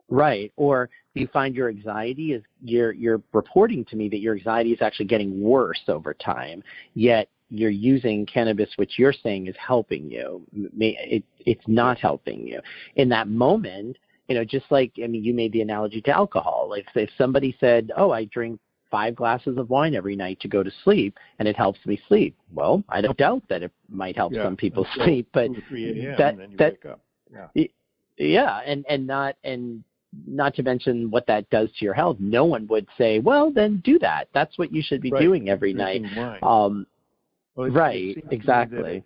right, 0.08 0.52
or 0.56 0.90
you 1.14 1.28
find 1.32 1.54
your 1.54 1.68
anxiety 1.68 2.32
is 2.32 2.42
you're 2.62 2.92
you're 2.92 3.22
reporting 3.32 3.84
to 3.86 3.96
me 3.96 4.08
that 4.08 4.18
your 4.18 4.36
anxiety 4.36 4.72
is 4.72 4.82
actually 4.82 5.06
getting 5.06 5.40
worse 5.40 5.80
over 5.88 6.14
time, 6.14 6.62
yet 6.94 7.28
you're 7.50 7.70
using 7.70 8.26
cannabis, 8.26 8.70
which 8.76 8.98
you're 8.98 9.12
saying 9.12 9.46
is 9.46 9.54
helping 9.64 10.10
you. 10.10 10.42
It, 10.80 11.24
it's 11.40 11.64
not 11.66 11.98
helping 11.98 12.46
you. 12.46 12.60
In 12.96 13.08
that 13.10 13.28
moment, 13.28 13.96
you 14.28 14.34
know, 14.34 14.44
just 14.44 14.66
like 14.70 14.92
I 15.02 15.06
mean, 15.06 15.22
you 15.22 15.34
made 15.34 15.52
the 15.52 15.62
analogy 15.62 16.00
to 16.02 16.10
alcohol. 16.10 16.66
Like 16.68 16.86
if 16.94 17.10
somebody 17.18 17.56
said, 17.60 17.90
"Oh, 17.96 18.10
I 18.10 18.24
drink 18.24 18.58
five 18.94 19.16
glasses 19.16 19.58
of 19.58 19.70
wine 19.70 19.92
every 19.96 20.14
night 20.14 20.38
to 20.38 20.46
go 20.46 20.62
to 20.62 20.70
sleep 20.84 21.18
and 21.40 21.48
it 21.48 21.56
helps 21.56 21.80
me 21.84 22.00
sleep. 22.06 22.36
Well, 22.52 22.84
I 22.88 23.00
don't 23.00 23.18
doubt 23.18 23.42
that 23.48 23.64
it 23.64 23.72
might 23.88 24.14
help 24.14 24.32
yeah, 24.32 24.44
some 24.44 24.56
people 24.56 24.86
sleep, 24.94 25.26
but 25.32 25.50
that 26.16 26.36
that 26.58 26.74
yeah. 27.32 27.64
yeah, 28.16 28.60
and 28.64 28.84
and 28.88 29.04
not 29.04 29.34
and 29.42 29.82
not 30.28 30.54
to 30.54 30.62
mention 30.62 31.10
what 31.10 31.26
that 31.26 31.50
does 31.50 31.70
to 31.76 31.84
your 31.84 31.94
health. 31.94 32.18
No 32.20 32.44
one 32.44 32.68
would 32.68 32.86
say, 32.96 33.18
"Well, 33.18 33.50
then 33.50 33.82
do 33.84 33.98
that. 33.98 34.28
That's 34.32 34.56
what 34.58 34.72
you 34.72 34.80
should 34.80 35.02
be 35.02 35.10
right. 35.10 35.20
doing 35.20 35.48
every 35.48 35.74
night." 35.74 36.02
Um, 36.40 36.86
well, 37.56 37.70
right, 37.70 38.16
exactly. 38.30 39.02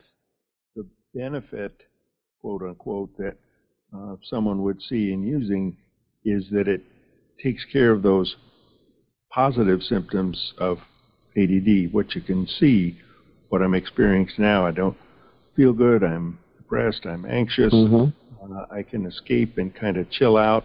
The 0.76 0.84
benefit, 1.14 1.80
quote 2.42 2.60
unquote, 2.60 3.16
that 3.16 3.36
uh, 3.96 4.16
someone 4.22 4.62
would 4.64 4.82
see 4.82 5.12
in 5.12 5.22
using 5.22 5.78
is 6.26 6.44
that 6.52 6.68
it 6.68 6.82
takes 7.42 7.64
care 7.72 7.90
of 7.90 8.02
those 8.02 8.36
positive 9.30 9.82
symptoms 9.82 10.52
of 10.58 10.78
ADD, 11.36 11.92
what 11.92 12.14
you 12.14 12.20
can 12.20 12.46
see, 12.46 12.98
what 13.48 13.62
I'm 13.62 13.74
experiencing 13.74 14.44
now. 14.44 14.66
I 14.66 14.70
don't 14.70 14.96
feel 15.56 15.72
good. 15.72 16.02
I'm 16.02 16.38
depressed. 16.56 17.06
I'm 17.06 17.24
anxious. 17.26 17.72
Mm-hmm. 17.72 18.52
Uh, 18.52 18.64
I 18.70 18.82
can 18.82 19.06
escape 19.06 19.58
and 19.58 19.74
kind 19.74 19.96
of 19.96 20.10
chill 20.10 20.36
out 20.36 20.64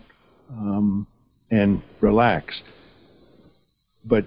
um, 0.51 1.07
and 1.51 1.81
relax. 2.01 2.53
But 4.05 4.25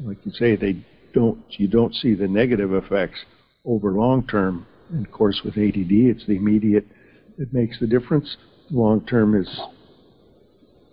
like 0.00 0.18
you 0.24 0.32
say, 0.32 0.56
they 0.56 0.84
don't. 1.14 1.42
You 1.50 1.68
don't 1.68 1.94
see 1.94 2.14
the 2.14 2.28
negative 2.28 2.72
effects 2.72 3.18
over 3.64 3.92
long 3.92 4.26
term. 4.26 4.66
And 4.90 5.06
of 5.06 5.12
course, 5.12 5.40
with 5.44 5.56
ADD, 5.56 5.90
it's 5.90 6.26
the 6.26 6.36
immediate 6.36 6.86
that 7.38 7.52
makes 7.52 7.78
the 7.80 7.86
difference. 7.86 8.36
Long 8.70 9.04
term 9.06 9.40
is 9.40 9.48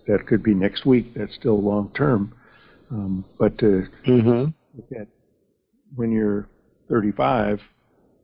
that 0.08 0.25
could 0.28 0.43
be 0.43 0.54
next 0.54 0.86
week. 0.86 1.13
That's 1.15 1.36
still 1.36 1.62
long 1.62 1.91
term. 1.95 2.34
Um, 2.91 3.25
but 3.38 3.58
to 3.60 3.86
mm-hmm. 4.08 4.52
look 4.75 4.91
at 4.99 5.08
when 5.95 6.12
you're 6.12 6.47
35, 6.89 7.60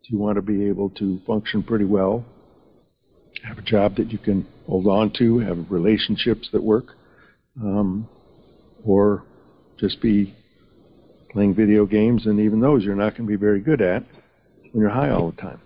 you 0.04 0.18
want 0.18 0.36
to 0.36 0.42
be 0.42 0.68
able 0.68 0.90
to 0.92 1.20
function 1.26 1.64
pretty 1.64 1.86
well, 1.86 2.24
have 3.44 3.58
a 3.58 3.62
job 3.62 3.96
that 3.98 4.12
you 4.12 4.18
can 4.18 4.48
hold 4.68 4.88
on 4.88 5.12
to, 5.18 5.40
have 5.40 5.66
relationships 5.70 6.50
that 6.52 6.64
work, 6.64 6.96
um, 7.62 8.08
or 8.86 9.24
just 9.80 10.02
be 10.02 10.36
playing 11.32 11.54
video 11.54 11.86
games, 11.86 12.26
and 12.26 12.40
even 12.40 12.60
those 12.60 12.84
you're 12.84 12.96
not 12.96 13.12
going 13.12 13.28
to 13.28 13.28
be 13.28 13.36
very 13.36 13.60
good 13.60 13.82
at 13.82 14.04
when 14.72 14.82
you're 14.82 14.90
high 14.90 15.10
all 15.10 15.32
the 15.32 15.42
time. 15.42 15.60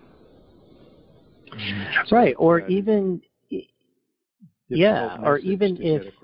Right, 2.10 2.34
or 2.38 2.60
even 2.60 3.22
yeah, 4.68 5.18
or 5.22 5.38
even 5.38 5.76
if 5.80 6.14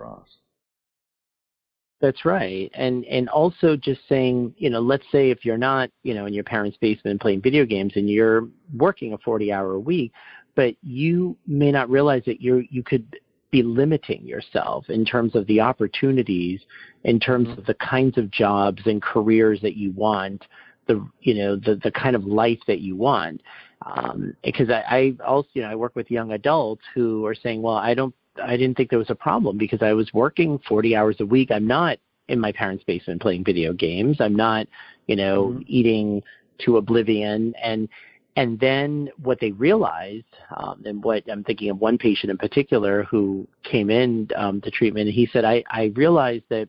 that's 2.00 2.24
right. 2.24 2.70
And 2.74 3.04
and 3.06 3.28
also 3.28 3.76
just 3.76 4.00
saying, 4.08 4.54
you 4.58 4.68
know, 4.70 4.80
let's 4.80 5.04
say 5.10 5.30
if 5.30 5.44
you're 5.44 5.56
not, 5.56 5.90
you 6.02 6.14
know, 6.14 6.26
in 6.26 6.34
your 6.34 6.44
parents' 6.44 6.76
basement 6.80 7.20
playing 7.20 7.40
video 7.40 7.64
games 7.64 7.92
and 7.96 8.08
you're 8.10 8.48
working 8.74 9.12
a 9.14 9.18
40-hour 9.18 9.78
week, 9.78 10.12
but 10.54 10.74
you 10.82 11.36
may 11.46 11.72
not 11.72 11.88
realize 11.88 12.22
that 12.26 12.40
you 12.40 12.64
you 12.70 12.82
could 12.82 13.16
be 13.50 13.62
limiting 13.62 14.26
yourself 14.26 14.88
in 14.90 15.04
terms 15.04 15.34
of 15.34 15.46
the 15.46 15.60
opportunities, 15.60 16.60
in 17.04 17.18
terms 17.18 17.48
mm-hmm. 17.48 17.60
of 17.60 17.66
the 17.66 17.74
kinds 17.74 18.18
of 18.18 18.30
jobs 18.30 18.82
and 18.86 19.00
careers 19.00 19.60
that 19.62 19.76
you 19.76 19.92
want, 19.92 20.44
the 20.86 21.06
you 21.20 21.34
know 21.34 21.56
the 21.56 21.80
the 21.82 21.90
kind 21.90 22.14
of 22.14 22.24
life 22.24 22.60
that 22.66 22.80
you 22.80 22.96
want. 22.96 23.40
Um, 23.84 24.34
because 24.42 24.68
I, 24.68 24.82
I 24.88 25.24
also 25.24 25.48
you 25.54 25.62
know 25.62 25.68
I 25.68 25.74
work 25.74 25.96
with 25.96 26.10
young 26.10 26.32
adults 26.32 26.82
who 26.94 27.24
are 27.24 27.34
saying, 27.34 27.62
well, 27.62 27.76
I 27.76 27.94
don't 27.94 28.14
I 28.42 28.56
didn't 28.56 28.76
think 28.76 28.90
there 28.90 28.98
was 28.98 29.10
a 29.10 29.14
problem 29.14 29.58
because 29.58 29.82
I 29.82 29.92
was 29.92 30.12
working 30.12 30.58
40 30.68 30.96
hours 30.96 31.16
a 31.20 31.26
week. 31.26 31.50
I'm 31.50 31.66
not 31.66 31.98
in 32.28 32.40
my 32.40 32.52
parents' 32.52 32.84
basement 32.84 33.22
playing 33.22 33.44
video 33.44 33.72
games. 33.72 34.18
I'm 34.20 34.34
not, 34.34 34.66
you 35.06 35.16
know, 35.16 35.48
mm-hmm. 35.48 35.62
eating 35.66 36.22
to 36.64 36.76
oblivion. 36.78 37.54
And 37.62 37.88
and 38.36 38.60
then 38.60 39.08
what 39.22 39.40
they 39.40 39.52
realized, 39.52 40.26
um, 40.54 40.82
and 40.84 41.02
what 41.02 41.24
I'm 41.30 41.42
thinking 41.42 41.70
of 41.70 41.80
one 41.80 41.96
patient 41.96 42.30
in 42.30 42.36
particular 42.36 43.04
who 43.04 43.48
came 43.62 43.88
in 43.88 44.28
um, 44.36 44.60
to 44.60 44.70
treatment, 44.70 45.06
and 45.06 45.14
he 45.14 45.26
said, 45.32 45.46
I, 45.46 45.64
I 45.70 45.92
realized 45.96 46.44
that 46.50 46.68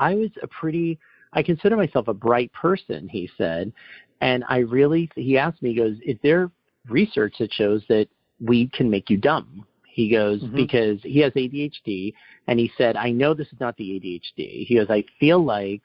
I 0.00 0.14
was 0.14 0.30
a 0.42 0.48
pretty, 0.48 0.98
I 1.32 1.44
consider 1.44 1.76
myself 1.76 2.08
a 2.08 2.14
bright 2.14 2.52
person, 2.52 3.08
he 3.08 3.30
said. 3.38 3.72
And 4.20 4.42
I 4.48 4.58
really, 4.58 5.08
he 5.14 5.38
asked 5.38 5.62
me, 5.62 5.70
he 5.70 5.76
goes, 5.76 5.98
is 6.04 6.16
there 6.24 6.50
research 6.88 7.36
that 7.38 7.52
shows 7.52 7.82
that 7.88 8.08
weed 8.40 8.72
can 8.72 8.90
make 8.90 9.08
you 9.08 9.18
dumb? 9.18 9.64
He 9.96 10.10
goes, 10.10 10.42
mm-hmm. 10.42 10.54
because 10.54 10.98
he 11.02 11.20
has 11.20 11.32
ADHD, 11.32 12.12
and 12.48 12.60
he 12.60 12.70
said, 12.76 12.96
I 12.96 13.10
know 13.10 13.32
this 13.32 13.46
is 13.46 13.58
not 13.58 13.78
the 13.78 13.98
ADHD. 13.98 14.66
He 14.66 14.74
goes, 14.74 14.88
I 14.90 15.02
feel 15.18 15.42
like 15.42 15.84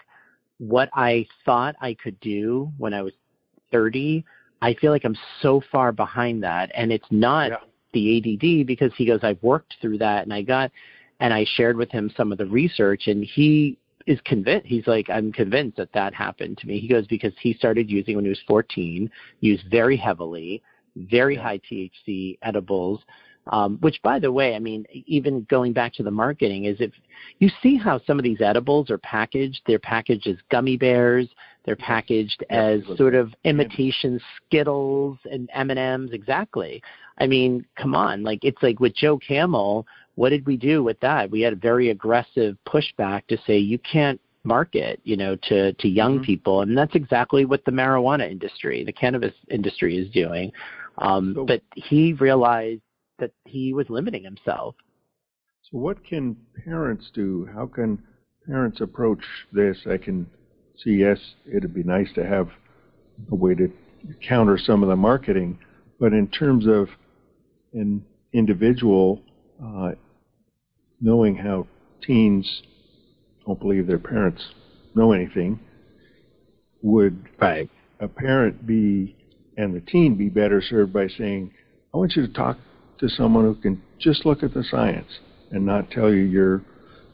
what 0.58 0.89
I 0.93 1.26
thought 1.45 1.78
I 1.80 1.93
could 1.93 2.19
do 2.19 2.69
when 2.78 2.93
I 2.93 3.04
was 3.04 3.13
30, 3.71 4.26
I 4.62 4.74
feel 4.74 4.91
like 4.91 5.06
I'm 5.06 5.15
so 5.41 5.63
far 5.71 5.93
behind 5.93 6.43
that. 6.43 6.71
And 6.76 6.91
it's 6.91 7.08
not 7.10 7.52
yeah. 7.52 7.58
the 7.93 8.17
ADD 8.17 8.67
because 8.67 8.91
he 8.97 9.06
goes, 9.06 9.21
I've 9.24 9.41
worked 9.41 9.76
through 9.80 10.00
that 10.00 10.24
and 10.24 10.34
I 10.34 10.41
got, 10.41 10.71
and 11.21 11.34
I 11.34 11.45
shared 11.56 11.78
with 11.78 11.89
him 11.89 12.12
some 12.17 12.34
of 12.34 12.38
the 12.38 12.45
research 12.45 13.08
and 13.08 13.24
he 13.24 13.78
is 14.08 14.19
convinced. 14.26 14.67
He's 14.67 14.88
like, 14.88 15.10
I'm 15.10 15.32
convinced 15.32 15.78
that 15.78 15.93
that 15.93 16.13
happened 16.13 16.58
to 16.58 16.67
me. 16.67 16.80
He 16.80 16.89
goes 16.89 17.08
because 17.08 17.32
he 17.39 17.54
started 17.54 17.89
using 17.89 18.17
when 18.17 18.26
he 18.26 18.30
was 18.30 18.43
14, 18.45 19.10
used 19.39 19.63
very 19.71 19.95
heavily, 19.95 20.62
very 20.97 21.36
yeah. 21.36 21.43
high 21.43 21.60
THC 21.60 22.38
edibles. 22.41 23.00
Um, 23.47 23.77
which, 23.82 23.99
by 24.04 24.19
the 24.19 24.32
way, 24.32 24.56
I 24.56 24.60
mean, 24.60 24.86
even 25.08 25.47
going 25.49 25.73
back 25.73 25.93
to 25.95 26.04
the 26.04 26.12
marketing, 26.12 26.65
is 26.65 26.77
if 26.80 26.91
you 27.39 27.49
see 27.62 27.75
how 27.75 27.99
some 28.06 28.19
of 28.19 28.23
these 28.23 28.39
edibles 28.39 28.91
are 28.91 28.99
packaged, 28.99 29.62
they're 29.65 29.80
packaged 29.80 30.27
as 30.27 30.36
gummy 30.49 30.77
bears, 30.77 31.27
they're 31.65 31.75
packaged 31.75 32.43
yeah, 32.49 32.63
as 32.63 32.97
sort 32.97 33.15
of 33.15 33.34
imitation 33.43 34.19
Skittles 34.38 35.17
and 35.32 35.49
M 35.54 35.71
and 35.71 35.80
M's. 35.80 36.12
Exactly. 36.13 36.82
I 37.17 37.27
mean, 37.27 37.65
come 37.77 37.95
on, 37.95 38.23
like 38.23 38.39
it's 38.43 38.62
like 38.62 38.80
with 38.80 38.95
Joe 38.95 39.17
Camel. 39.17 39.86
What 40.15 40.30
did 40.30 40.45
we 40.45 40.58
do 40.58 40.84
with 40.84 40.99
that? 40.99 41.32
We 41.32 41.41
had 41.41 41.54
a 41.54 41.58
very 41.58 41.89
aggressive 41.89 42.58
pushback 42.67 43.25
to 43.27 43.38
say 43.47 43.58
you 43.58 43.80
can't 43.80 44.19
market, 44.43 44.99
you 45.04 45.17
know, 45.17 45.36
to 45.36 45.73
to 45.73 45.88
young 45.88 46.15
mm-hmm. 46.15 46.25
people, 46.25 46.62
and 46.62 46.77
that's 46.77 46.95
exactly 46.95 47.45
what 47.45 47.63
the 47.65 47.71
marijuana 47.71 48.30
industry, 48.30 48.84
the 48.84 48.93
cannabis 48.93 49.34
industry, 49.49 49.97
is 49.97 50.10
doing. 50.12 50.51
Um, 50.97 51.45
but 51.47 51.62
he 51.75 52.13
realized 52.13 52.82
that 53.21 53.31
he 53.45 53.73
was 53.73 53.89
limiting 53.89 54.23
himself. 54.23 54.75
So, 55.71 55.77
what 55.77 56.03
can 56.03 56.36
parents 56.65 57.10
do? 57.13 57.47
How 57.53 57.67
can 57.67 58.03
parents 58.45 58.81
approach 58.81 59.23
this? 59.53 59.77
I 59.89 59.97
can 59.97 60.27
see, 60.84 60.91
yes, 60.91 61.17
it'd 61.45 61.73
be 61.73 61.84
nice 61.84 62.10
to 62.15 62.25
have 62.25 62.49
a 63.31 63.36
way 63.36 63.55
to 63.55 63.71
counter 64.27 64.57
some 64.57 64.84
of 64.84 64.89
the 64.89 64.95
marketing, 64.95 65.60
but 65.99 66.12
in 66.12 66.27
terms 66.27 66.65
of 66.67 66.89
an 67.73 68.03
individual 68.34 69.21
uh, 69.63 69.91
knowing 70.99 71.36
how 71.36 71.67
teens 72.01 72.63
don't 73.45 73.60
believe 73.60 73.88
their 73.88 73.99
parents 73.99 74.43
know 74.95 75.13
anything, 75.13 75.60
would 76.81 77.29
right. 77.39 77.69
a 77.99 78.07
parent 78.07 78.65
be 78.65 79.15
and 79.57 79.75
the 79.75 79.81
teen 79.81 80.15
be 80.15 80.29
better 80.29 80.62
served 80.62 80.91
by 80.91 81.07
saying, 81.07 81.51
I 81.93 81.97
want 81.97 82.15
you 82.15 82.25
to 82.25 82.34
talk 82.34 82.57
to 83.01 83.09
someone 83.09 83.43
who 83.43 83.55
can 83.55 83.81
just 83.99 84.25
look 84.25 84.43
at 84.43 84.53
the 84.53 84.63
science 84.63 85.19
and 85.51 85.65
not 85.65 85.91
tell 85.91 86.09
you 86.09 86.21
you're 86.21 86.61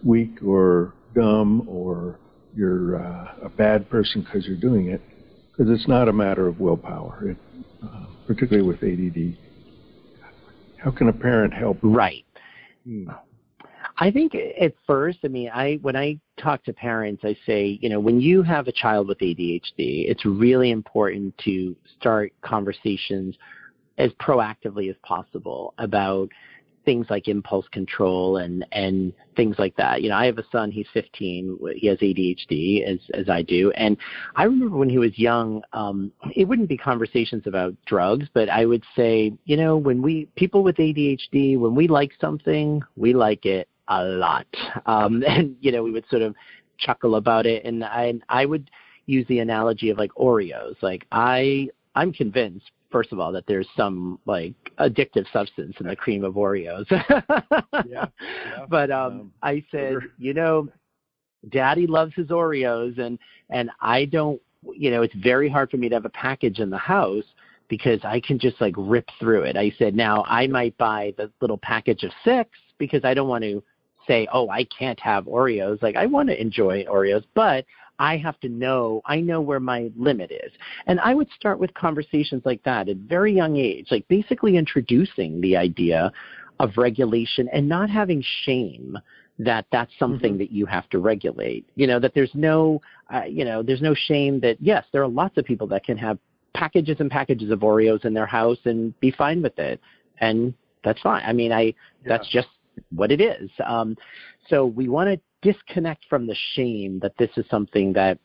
weak 0.03 0.43
or 0.45 0.93
dumb 1.15 1.67
or 1.67 2.19
you're 2.55 3.01
uh, 3.01 3.45
a 3.45 3.49
bad 3.49 3.89
person 3.89 4.21
because 4.21 4.45
you're 4.45 4.57
doing 4.57 4.87
it, 4.87 5.01
because 5.51 5.71
it's 5.71 5.87
not 5.87 6.07
a 6.07 6.13
matter 6.13 6.47
of 6.47 6.59
willpower, 6.59 7.29
it, 7.29 7.37
uh, 7.83 8.05
particularly 8.27 8.67
with 8.67 8.83
ADD. 8.83 9.37
How 10.77 10.91
can 10.91 11.09
a 11.09 11.13
parent 11.13 11.53
help? 11.53 11.77
Right. 11.81 12.25
Hmm. 12.83 13.09
I 13.99 14.11
think 14.11 14.35
at 14.35 14.73
first, 14.85 15.19
I 15.23 15.27
mean, 15.27 15.49
I 15.51 15.79
when 15.81 15.95
I 15.95 16.19
talk 16.37 16.63
to 16.65 16.73
parents, 16.73 17.23
I 17.25 17.35
say, 17.47 17.79
you 17.81 17.89
know, 17.89 17.99
when 17.99 18.21
you 18.21 18.43
have 18.43 18.67
a 18.67 18.71
child 18.71 19.07
with 19.07 19.17
ADHD, 19.17 19.63
it's 20.07 20.23
really 20.23 20.69
important 20.69 21.35
to 21.45 21.75
start 21.99 22.31
conversations 22.41 23.35
as 23.97 24.11
proactively 24.13 24.89
as 24.89 24.95
possible 25.03 25.73
about 25.77 26.29
things 26.87 27.05
like 27.09 27.27
impulse 27.27 27.67
control 27.73 28.37
and 28.37 28.65
and 28.71 29.11
things 29.35 29.57
like 29.59 29.75
that. 29.75 30.01
You 30.01 30.09
know, 30.09 30.15
I 30.15 30.25
have 30.25 30.37
a 30.37 30.45
son. 30.53 30.71
He's 30.71 30.87
15. 30.93 31.59
He 31.75 31.85
has 31.87 31.97
ADHD 31.97 32.81
as 32.85 32.99
as 33.13 33.27
I 33.29 33.41
do. 33.41 33.71
And 33.71 33.97
I 34.37 34.45
remember 34.45 34.77
when 34.77 34.89
he 34.89 34.97
was 34.97 35.19
young, 35.19 35.61
um, 35.73 36.13
it 36.33 36.45
wouldn't 36.45 36.69
be 36.69 36.77
conversations 36.77 37.45
about 37.45 37.75
drugs, 37.85 38.27
but 38.33 38.49
I 38.49 38.65
would 38.65 38.85
say, 38.95 39.33
you 39.43 39.57
know, 39.57 39.75
when 39.75 40.01
we 40.01 40.29
people 40.37 40.63
with 40.63 40.77
ADHD, 40.77 41.59
when 41.59 41.75
we 41.75 41.89
like 41.89 42.11
something, 42.21 42.81
we 42.95 43.13
like 43.13 43.45
it 43.45 43.67
a 43.89 44.05
lot. 44.05 44.47
Um, 44.85 45.23
and 45.27 45.57
you 45.59 45.73
know, 45.73 45.83
we 45.83 45.91
would 45.91 46.07
sort 46.09 46.21
of 46.21 46.35
chuckle 46.77 47.15
about 47.15 47.45
it. 47.45 47.65
And 47.65 47.83
I 47.83 48.13
I 48.29 48.45
would 48.45 48.71
use 49.07 49.27
the 49.27 49.39
analogy 49.39 49.89
of 49.89 49.97
like 49.97 50.11
Oreos. 50.13 50.81
Like 50.81 51.05
I 51.11 51.67
I'm 51.95 52.13
convinced 52.13 52.71
first 52.91 53.11
of 53.11 53.19
all 53.19 53.31
that 53.31 53.45
there's 53.47 53.67
some 53.75 54.19
like 54.25 54.53
addictive 54.79 55.25
substance 55.31 55.75
in 55.79 55.87
the 55.87 55.95
cream 55.95 56.23
of 56.23 56.35
Oreos. 56.35 56.85
yeah, 56.91 57.81
yeah, 57.87 58.65
But 58.69 58.91
um, 58.91 59.11
um, 59.11 59.33
I 59.41 59.63
said, 59.71 59.93
sugar. 59.93 60.13
you 60.17 60.33
know, 60.33 60.69
Daddy 61.49 61.87
loves 61.87 62.13
his 62.15 62.27
Oreos, 62.27 62.97
and 62.99 63.19
and 63.49 63.69
I 63.81 64.05
don't. 64.05 64.41
You 64.73 64.91
know, 64.91 65.01
it's 65.01 65.15
very 65.15 65.49
hard 65.49 65.69
for 65.69 65.77
me 65.77 65.87
to 65.89 65.95
have 65.95 66.05
a 66.05 66.09
package 66.09 66.59
in 66.59 66.69
the 66.69 66.77
house 66.77 67.23
because 67.69 67.99
I 68.03 68.19
can 68.19 68.39
just 68.39 68.59
like 68.59 68.73
rip 68.77 69.07
through 69.19 69.43
it. 69.43 69.55
I 69.55 69.71
said, 69.77 69.95
now 69.95 70.23
I 70.27 70.47
might 70.47 70.77
buy 70.77 71.13
the 71.17 71.31
little 71.41 71.57
package 71.57 72.03
of 72.03 72.11
six 72.23 72.49
because 72.77 73.03
I 73.03 73.13
don't 73.13 73.27
want 73.27 73.43
to 73.43 73.63
say, 74.07 74.27
oh, 74.31 74.49
I 74.49 74.65
can't 74.65 74.99
have 74.99 75.25
Oreos. 75.25 75.81
Like 75.81 75.95
I 75.95 76.05
want 76.05 76.29
to 76.29 76.41
enjoy 76.41 76.85
Oreos, 76.85 77.23
but 77.33 77.65
I 77.99 78.17
have 78.17 78.39
to 78.41 78.49
know, 78.49 79.01
I 79.05 79.19
know 79.21 79.41
where 79.41 79.59
my 79.59 79.91
limit 79.95 80.31
is. 80.31 80.51
And 80.85 80.99
I 80.99 81.13
would 81.13 81.29
start 81.31 81.59
with 81.59 81.73
conversations 81.73 82.43
like 82.45 82.63
that 82.63 82.89
at 82.89 82.97
very 82.97 83.33
young 83.33 83.57
age, 83.57 83.87
like 83.91 84.07
basically 84.07 84.57
introducing 84.57 85.41
the 85.41 85.57
idea 85.57 86.11
of 86.59 86.71
regulation 86.77 87.47
and 87.51 87.67
not 87.67 87.89
having 87.89 88.23
shame 88.43 88.97
that 89.39 89.65
that's 89.71 89.91
something 89.99 90.33
mm-hmm. 90.33 90.39
that 90.39 90.51
you 90.51 90.65
have 90.65 90.89
to 90.89 90.99
regulate. 90.99 91.67
You 91.75 91.87
know, 91.87 91.99
that 91.99 92.13
there's 92.15 92.31
no, 92.33 92.81
uh, 93.13 93.23
you 93.23 93.45
know, 93.45 93.61
there's 93.61 93.81
no 93.81 93.93
shame 93.93 94.39
that, 94.41 94.57
yes, 94.59 94.85
there 94.91 95.03
are 95.03 95.07
lots 95.07 95.37
of 95.37 95.45
people 95.45 95.67
that 95.67 95.83
can 95.83 95.97
have 95.97 96.17
packages 96.55 96.97
and 96.99 97.11
packages 97.11 97.51
of 97.51 97.59
Oreos 97.59 98.03
in 98.05 98.13
their 98.13 98.25
house 98.25 98.57
and 98.65 98.99
be 98.99 99.11
fine 99.11 99.41
with 99.43 99.57
it. 99.59 99.79
And 100.19 100.53
that's 100.83 100.99
fine. 101.01 101.21
I 101.23 101.33
mean, 101.33 101.51
I, 101.51 101.61
yeah. 101.61 101.73
that's 102.05 102.27
just 102.29 102.47
what 102.89 103.11
it 103.11 103.21
is. 103.21 103.49
Um, 103.63 103.95
so 104.49 104.65
we 104.65 104.87
want 104.87 105.09
to 105.09 105.19
disconnect 105.41 106.05
from 106.09 106.27
the 106.27 106.35
shame 106.53 106.99
that 106.99 107.17
this 107.17 107.29
is 107.37 107.45
something 107.49 107.93
that 107.93 108.19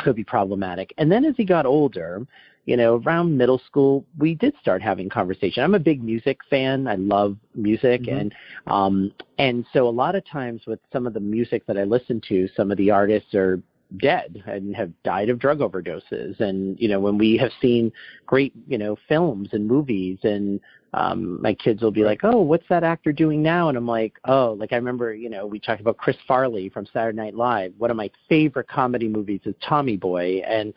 could 0.00 0.16
be 0.16 0.24
problematic. 0.24 0.92
And 0.98 1.10
then 1.10 1.24
as 1.24 1.34
he 1.36 1.44
got 1.44 1.66
older, 1.66 2.26
you 2.66 2.76
know, 2.76 2.96
around 3.04 3.36
middle 3.36 3.60
school, 3.66 4.04
we 4.18 4.34
did 4.34 4.54
start 4.60 4.82
having 4.82 5.08
conversation. 5.08 5.62
I'm 5.62 5.74
a 5.74 5.80
big 5.80 6.02
music 6.02 6.38
fan. 6.48 6.86
I 6.86 6.94
love 6.96 7.36
music, 7.54 8.02
mm-hmm. 8.02 8.16
and 8.16 8.34
um, 8.66 9.12
and 9.38 9.64
so 9.72 9.88
a 9.88 9.90
lot 9.90 10.14
of 10.14 10.24
times 10.26 10.62
with 10.66 10.78
some 10.92 11.06
of 11.06 11.14
the 11.14 11.20
music 11.20 11.66
that 11.66 11.78
I 11.78 11.84
listen 11.84 12.20
to, 12.28 12.48
some 12.56 12.70
of 12.70 12.76
the 12.76 12.90
artists 12.90 13.34
are 13.34 13.60
dead 13.98 14.42
and 14.46 14.74
have 14.74 14.90
died 15.02 15.28
of 15.28 15.38
drug 15.38 15.58
overdoses. 15.60 16.38
And 16.40 16.78
you 16.78 16.88
know, 16.88 17.00
when 17.00 17.18
we 17.18 17.36
have 17.36 17.52
seen 17.60 17.92
great, 18.26 18.52
you 18.68 18.78
know, 18.78 18.96
films 19.08 19.50
and 19.52 19.66
movies 19.66 20.18
and 20.22 20.60
um 20.92 21.40
my 21.40 21.54
kids 21.54 21.82
will 21.82 21.90
be 21.92 22.02
like 22.02 22.20
oh 22.24 22.40
what's 22.40 22.66
that 22.68 22.82
actor 22.82 23.12
doing 23.12 23.42
now? 23.42 23.68
And 23.68 23.78
i'm 23.78 23.86
like 23.86 24.18
oh 24.24 24.56
like 24.58 24.72
i 24.72 24.76
remember 24.76 25.14
you 25.14 25.30
know 25.30 25.46
we 25.46 25.60
talked 25.60 25.80
about 25.80 25.96
chris 25.98 26.16
farley 26.26 26.68
from 26.68 26.86
saturday 26.92 27.16
night 27.16 27.34
live 27.34 27.72
one 27.78 27.90
of 27.90 27.96
my 27.96 28.10
favorite 28.28 28.68
comedy 28.68 29.08
movies 29.08 29.40
is 29.44 29.54
tommy 29.62 29.96
boy 29.96 30.42
and 30.46 30.74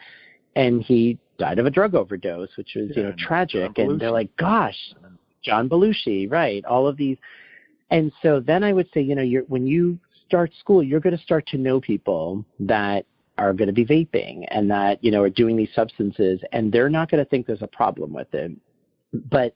and 0.55 0.83
he 0.83 1.17
died 1.39 1.57
of 1.57 1.65
a 1.65 1.71
drug 1.71 1.95
overdose 1.95 2.49
which 2.57 2.73
was 2.75 2.89
yeah, 2.91 2.97
you 2.97 3.03
know 3.03 3.15
tragic. 3.17 3.77
And 3.79 3.99
they're 3.99 4.11
like 4.11 4.35
gosh 4.37 4.77
john 5.43 5.67
belushi 5.67 6.31
right 6.31 6.63
all 6.65 6.87
of 6.87 6.95
these. 6.95 7.17
And 7.89 8.11
so 8.21 8.39
then 8.39 8.63
i 8.63 8.71
would 8.71 8.89
say 8.93 9.01
you 9.01 9.15
know 9.15 9.23
you're 9.23 9.43
when 9.43 9.65
you 9.65 9.97
start 10.33 10.51
school 10.59 10.81
you're 10.81 10.99
going 10.99 11.15
to 11.15 11.23
start 11.23 11.45
to 11.45 11.57
know 11.57 11.79
people 11.79 12.43
that 12.59 13.05
are 13.37 13.53
going 13.53 13.67
to 13.67 13.73
be 13.73 13.85
vaping 13.85 14.45
and 14.49 14.69
that 14.69 15.03
you 15.03 15.11
know 15.11 15.21
are 15.21 15.29
doing 15.29 15.55
these 15.55 15.69
substances 15.75 16.39
and 16.51 16.71
they're 16.71 16.89
not 16.89 17.09
going 17.11 17.23
to 17.23 17.29
think 17.29 17.45
there's 17.45 17.61
a 17.61 17.67
problem 17.67 18.11
with 18.11 18.33
it 18.33 18.51
but 19.29 19.55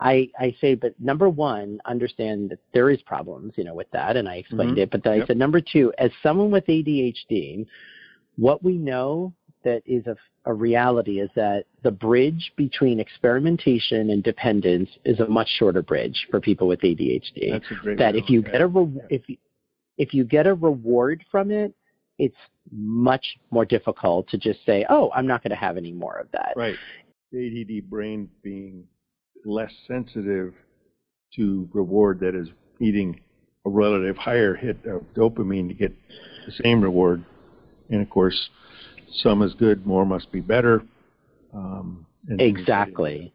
I, 0.00 0.30
I 0.38 0.56
say, 0.60 0.74
but 0.74 0.98
number 0.98 1.28
one, 1.28 1.78
understand 1.84 2.50
that 2.50 2.58
there 2.72 2.88
is 2.88 3.02
problems, 3.02 3.52
you 3.56 3.64
know, 3.64 3.74
with 3.74 3.90
that, 3.90 4.16
and 4.16 4.28
I 4.28 4.36
explained 4.36 4.72
mm-hmm. 4.72 4.80
it. 4.80 4.90
But 4.90 5.04
then 5.04 5.16
yep. 5.16 5.24
I 5.24 5.26
said, 5.26 5.36
number 5.36 5.60
two, 5.60 5.92
as 5.98 6.10
someone 6.22 6.50
with 6.50 6.64
ADHD, 6.66 7.66
what 8.36 8.64
we 8.64 8.78
know 8.78 9.34
that 9.62 9.82
is 9.84 10.06
a, 10.06 10.16
a 10.46 10.54
reality 10.54 11.20
is 11.20 11.28
that 11.36 11.64
the 11.82 11.90
bridge 11.90 12.50
between 12.56 12.98
experimentation 12.98 14.08
and 14.08 14.22
dependence 14.22 14.88
is 15.04 15.20
a 15.20 15.26
much 15.26 15.48
shorter 15.58 15.82
bridge 15.82 16.26
for 16.30 16.40
people 16.40 16.66
with 16.66 16.80
ADHD. 16.80 17.52
That's 17.52 17.70
a 17.70 17.74
great 17.74 17.98
that 17.98 18.16
if 18.16 18.30
you 18.30 18.40
get 18.40 18.62
a 18.62 18.66
re- 18.66 19.02
if 19.10 19.28
you, 19.28 19.36
if 20.00 20.14
you 20.14 20.24
get 20.24 20.46
a 20.46 20.54
reward 20.54 21.22
from 21.30 21.50
it, 21.50 21.74
it's 22.18 22.34
much 22.72 23.36
more 23.50 23.66
difficult 23.66 24.26
to 24.30 24.38
just 24.38 24.64
say, 24.64 24.86
"Oh, 24.88 25.10
I'm 25.14 25.26
not 25.26 25.42
going 25.42 25.50
to 25.50 25.56
have 25.56 25.76
any 25.76 25.92
more 25.92 26.16
of 26.16 26.30
that." 26.32 26.54
Right. 26.56 26.76
The 27.30 27.60
ADD 27.60 27.90
brain 27.90 28.30
being 28.42 28.84
less 29.44 29.70
sensitive 29.86 30.54
to 31.36 31.68
reward 31.74 32.18
that 32.20 32.34
is 32.34 32.48
needing 32.78 33.20
a 33.66 33.70
relative 33.70 34.16
higher 34.16 34.54
hit 34.54 34.78
of 34.86 35.02
dopamine 35.14 35.68
to 35.68 35.74
get 35.74 35.94
the 36.46 36.52
same 36.64 36.80
reward. 36.80 37.22
And 37.90 38.00
of 38.00 38.08
course, 38.08 38.48
some 39.22 39.42
is 39.42 39.52
good, 39.52 39.86
more 39.86 40.06
must 40.06 40.32
be 40.32 40.40
better. 40.40 40.82
Um, 41.52 42.06
exactly. 42.38 43.34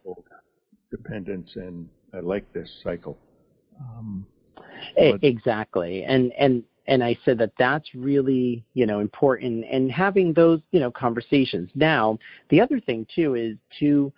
Dependence, 0.89 1.51
and 1.55 1.87
I 2.11 2.21
like 2.21 2.51
this 2.53 2.69
cycle. 2.83 3.17
Um, 3.79 4.25
exactly, 4.97 6.03
and 6.03 6.31
and 6.33 6.63
and 6.87 7.03
I 7.03 7.17
said 7.25 7.37
that 7.39 7.51
that's 7.57 7.93
really 7.95 8.63
you 8.73 8.85
know 8.85 8.99
important, 8.99 9.65
and 9.71 9.91
having 9.91 10.33
those 10.33 10.61
you 10.71 10.79
know 10.79 10.91
conversations. 10.91 11.69
Now, 11.75 12.17
the 12.49 12.61
other 12.61 12.79
thing 12.79 13.07
too 13.13 13.35
is 13.35 13.57
to 13.79 14.11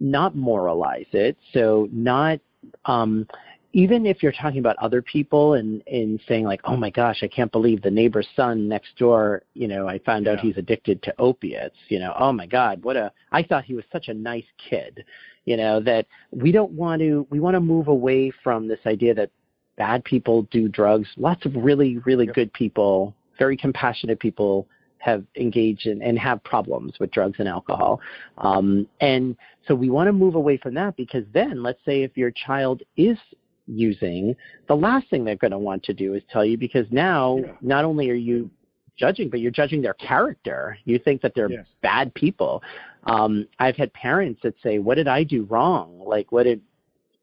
not 0.00 0.36
moralize 0.36 1.06
it. 1.12 1.36
So 1.52 1.88
not 1.92 2.40
um, 2.84 3.26
even 3.72 4.04
if 4.04 4.22
you're 4.22 4.32
talking 4.32 4.58
about 4.58 4.76
other 4.76 5.00
people 5.00 5.54
and 5.54 5.82
and 5.86 6.20
saying 6.28 6.44
like, 6.44 6.60
oh 6.64 6.76
my 6.76 6.90
gosh, 6.90 7.22
I 7.22 7.28
can't 7.28 7.50
believe 7.50 7.80
the 7.80 7.90
neighbor's 7.90 8.28
son 8.36 8.68
next 8.68 8.96
door, 8.96 9.42
you 9.54 9.68
know, 9.68 9.88
I 9.88 9.98
found 10.00 10.26
yeah. 10.26 10.32
out 10.32 10.40
he's 10.40 10.58
addicted 10.58 11.02
to 11.04 11.14
opiates. 11.18 11.76
You 11.88 12.00
know, 12.00 12.14
oh 12.18 12.32
my 12.32 12.46
God, 12.46 12.82
what 12.84 12.96
a 12.96 13.12
I 13.30 13.42
thought 13.42 13.64
he 13.64 13.74
was 13.74 13.84
such 13.90 14.08
a 14.08 14.14
nice 14.14 14.44
kid. 14.68 15.04
You 15.44 15.56
know 15.56 15.80
that 15.80 16.06
we 16.30 16.52
don't 16.52 16.72
want 16.72 17.00
to 17.00 17.26
we 17.30 17.40
want 17.40 17.54
to 17.54 17.60
move 17.60 17.88
away 17.88 18.32
from 18.44 18.68
this 18.68 18.80
idea 18.86 19.14
that 19.14 19.30
bad 19.76 20.04
people 20.04 20.42
do 20.50 20.68
drugs. 20.68 21.08
Lots 21.16 21.44
of 21.46 21.54
really 21.54 21.98
really 21.98 22.26
yep. 22.26 22.34
good 22.34 22.52
people, 22.52 23.14
very 23.38 23.56
compassionate 23.56 24.20
people 24.20 24.66
have 24.98 25.24
engaged 25.36 25.86
in 25.86 26.00
and 26.00 26.16
have 26.16 26.42
problems 26.44 26.92
with 27.00 27.10
drugs 27.10 27.36
and 27.40 27.48
alcohol. 27.48 28.00
Um, 28.38 28.86
and 29.00 29.36
so 29.66 29.74
we 29.74 29.90
want 29.90 30.06
to 30.06 30.12
move 30.12 30.36
away 30.36 30.56
from 30.56 30.74
that 30.74 30.96
because 30.96 31.24
then, 31.34 31.60
let's 31.60 31.80
say 31.84 32.02
if 32.02 32.16
your 32.16 32.30
child 32.30 32.82
is 32.96 33.18
using, 33.66 34.36
the 34.68 34.76
last 34.76 35.08
thing 35.10 35.24
they're 35.24 35.34
going 35.34 35.50
to 35.50 35.58
want 35.58 35.82
to 35.84 35.92
do 35.92 36.14
is 36.14 36.22
tell 36.30 36.44
you 36.44 36.56
because 36.56 36.86
now 36.92 37.38
yeah. 37.38 37.52
not 37.60 37.84
only 37.84 38.10
are 38.10 38.14
you 38.14 38.48
judging, 38.96 39.28
but 39.28 39.40
you're 39.40 39.50
judging 39.50 39.82
their 39.82 39.94
character. 39.94 40.78
You 40.84 40.98
think 40.98 41.20
that 41.22 41.32
they're 41.34 41.50
yes. 41.50 41.66
bad 41.80 42.14
people. 42.14 42.62
Um, 43.04 43.48
I've 43.58 43.76
had 43.76 43.92
parents 43.92 44.40
that 44.44 44.54
say, 44.62 44.78
"What 44.78 44.94
did 44.94 45.08
I 45.08 45.24
do 45.24 45.44
wrong? 45.44 46.00
Like, 46.06 46.30
what 46.30 46.44
did?" 46.44 46.60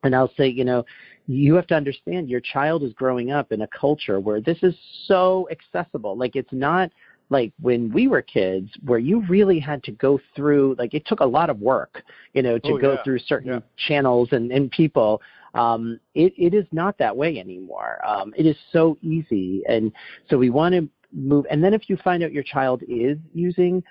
And 0.04 0.16
I'll 0.16 0.32
say, 0.36 0.48
you 0.48 0.66
know, 0.66 0.86
you 1.30 1.54
have 1.54 1.68
to 1.68 1.76
understand 1.76 2.28
your 2.28 2.40
child 2.40 2.82
is 2.82 2.92
growing 2.94 3.32
up 3.32 3.52
in 3.52 3.62
a 3.62 3.68
culture 3.68 4.20
where 4.20 4.42
this 4.42 4.58
is 4.64 4.74
so 5.06 5.48
accessible. 5.52 6.18
Like, 6.18 6.36
it's 6.36 6.52
not 6.52 6.90
like 7.30 7.54
when 7.62 7.92
we 7.94 8.08
were 8.08 8.24
kids 8.24 8.72
where 8.84 8.98
you 8.98 9.24
really 9.28 9.60
had 9.60 9.84
to 9.84 9.92
go 9.92 10.20
through 10.36 10.76
like 10.80 10.96
it 10.96 11.06
took 11.06 11.20
a 11.20 11.26
lot 11.26 11.48
of 11.48 11.60
work 11.60 12.02
you 12.34 12.42
know 12.42 12.58
to 12.58 12.72
oh, 12.72 12.78
go 12.80 12.94
yeah. 12.94 13.04
through 13.04 13.20
certain 13.20 13.54
yeah. 13.54 13.60
channels 13.88 14.30
and, 14.32 14.52
and 14.52 14.72
people 14.72 15.22
um, 15.54 16.00
it, 16.16 16.34
it 16.38 16.56
is 16.56 16.66
not 16.72 16.98
that 16.98 17.16
way 17.16 17.38
anymore 17.38 18.04
um, 18.04 18.34
it 18.36 18.48
is 18.48 18.56
so 18.74 18.98
easy 19.04 19.62
and 19.70 19.92
so 20.28 20.40
we 20.40 20.50
want 20.50 20.74
to 20.74 20.90
move 21.14 21.46
and 21.52 21.64
then 21.64 21.76
if 21.76 21.88
you 21.88 21.98
find 21.98 22.24
out 22.24 22.34
your 22.34 22.42
child 22.42 22.82
is 22.88 23.20
using 23.32 23.84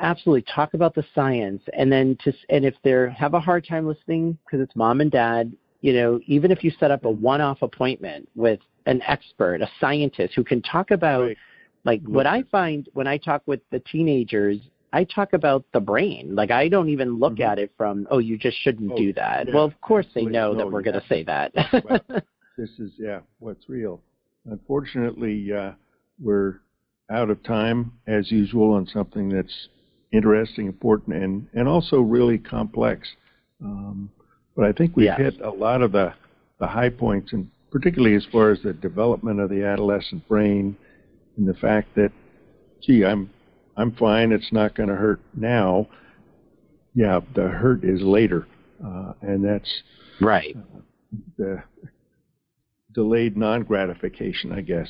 absolutely 0.00 0.44
talk 0.52 0.74
about 0.74 0.92
the 0.92 1.04
science 1.14 1.62
and 1.76 1.92
then 1.92 2.18
to 2.24 2.32
and 2.48 2.64
if 2.64 2.74
they 2.82 3.06
have 3.16 3.34
a 3.34 3.40
hard 3.40 3.64
time 3.64 3.86
listening 3.86 4.36
because 4.44 4.60
it's 4.60 4.74
mom 4.74 5.00
and 5.00 5.12
dad 5.12 5.52
you 5.80 5.92
know 5.92 6.20
even 6.26 6.50
if 6.50 6.62
you 6.64 6.70
set 6.78 6.90
up 6.90 7.04
a 7.04 7.10
one-off 7.10 7.62
appointment 7.62 8.28
with 8.34 8.60
an 8.86 9.02
expert 9.02 9.60
a 9.62 9.70
scientist 9.80 10.34
who 10.34 10.44
can 10.44 10.62
talk 10.62 10.90
about 10.90 11.22
right 11.22 11.36
like 11.84 12.02
what 12.02 12.26
I 12.26 12.42
find 12.50 12.88
when 12.92 13.06
I 13.06 13.16
talk 13.16 13.42
with 13.46 13.60
the 13.70 13.80
teenagers, 13.80 14.58
I 14.92 15.04
talk 15.04 15.32
about 15.32 15.64
the 15.72 15.80
brain. 15.80 16.34
Like 16.34 16.50
I 16.50 16.68
don't 16.68 16.88
even 16.88 17.18
look 17.18 17.34
mm-hmm. 17.34 17.50
at 17.50 17.58
it 17.58 17.72
from, 17.76 18.06
oh, 18.10 18.18
you 18.18 18.36
just 18.36 18.58
shouldn't 18.58 18.92
oh, 18.92 18.96
do 18.96 19.12
that. 19.14 19.48
Yeah, 19.48 19.54
well, 19.54 19.64
of 19.64 19.80
course 19.80 20.06
they 20.14 20.24
know 20.24 20.52
no, 20.52 20.58
that 20.58 20.70
we're 20.70 20.82
going 20.82 21.00
to 21.00 21.06
say 21.08 21.22
that. 21.24 21.52
well, 21.72 22.00
this 22.58 22.70
is 22.78 22.92
yeah, 22.98 23.20
what's 23.38 23.68
real. 23.68 24.02
Unfortunately, 24.46 25.52
uh, 25.52 25.72
we're 26.18 26.60
out 27.10 27.30
of 27.30 27.42
time 27.42 27.92
as 28.06 28.30
usual 28.30 28.72
on 28.72 28.86
something 28.86 29.28
that's 29.28 29.68
interesting, 30.12 30.66
important, 30.66 31.22
and 31.22 31.46
and 31.54 31.68
also 31.68 32.00
really 32.00 32.38
complex. 32.38 33.08
Um, 33.62 34.10
but 34.56 34.64
I 34.64 34.72
think 34.72 34.96
we've 34.96 35.06
yes. 35.06 35.18
hit 35.18 35.40
a 35.40 35.50
lot 35.50 35.82
of 35.82 35.92
the 35.92 36.14
the 36.58 36.66
high 36.66 36.90
points, 36.90 37.32
and 37.32 37.50
particularly 37.70 38.14
as 38.14 38.26
far 38.30 38.50
as 38.50 38.60
the 38.62 38.72
development 38.72 39.40
of 39.40 39.48
the 39.48 39.64
adolescent 39.64 40.26
brain 40.28 40.76
and 41.36 41.48
the 41.48 41.54
fact 41.54 41.94
that, 41.96 42.12
gee, 42.82 43.04
I'm 43.04 43.30
I'm 43.76 43.92
fine. 43.92 44.32
It's 44.32 44.52
not 44.52 44.74
going 44.74 44.88
to 44.88 44.94
hurt 44.96 45.20
now. 45.34 45.88
Yeah, 46.94 47.20
the 47.34 47.48
hurt 47.48 47.84
is 47.84 48.02
later, 48.02 48.46
uh, 48.84 49.12
and 49.22 49.44
that's 49.44 49.82
right. 50.20 50.56
Uh, 50.56 50.80
the 51.38 51.62
delayed 52.92 53.36
non-gratification, 53.36 54.52
I 54.52 54.60
guess, 54.60 54.88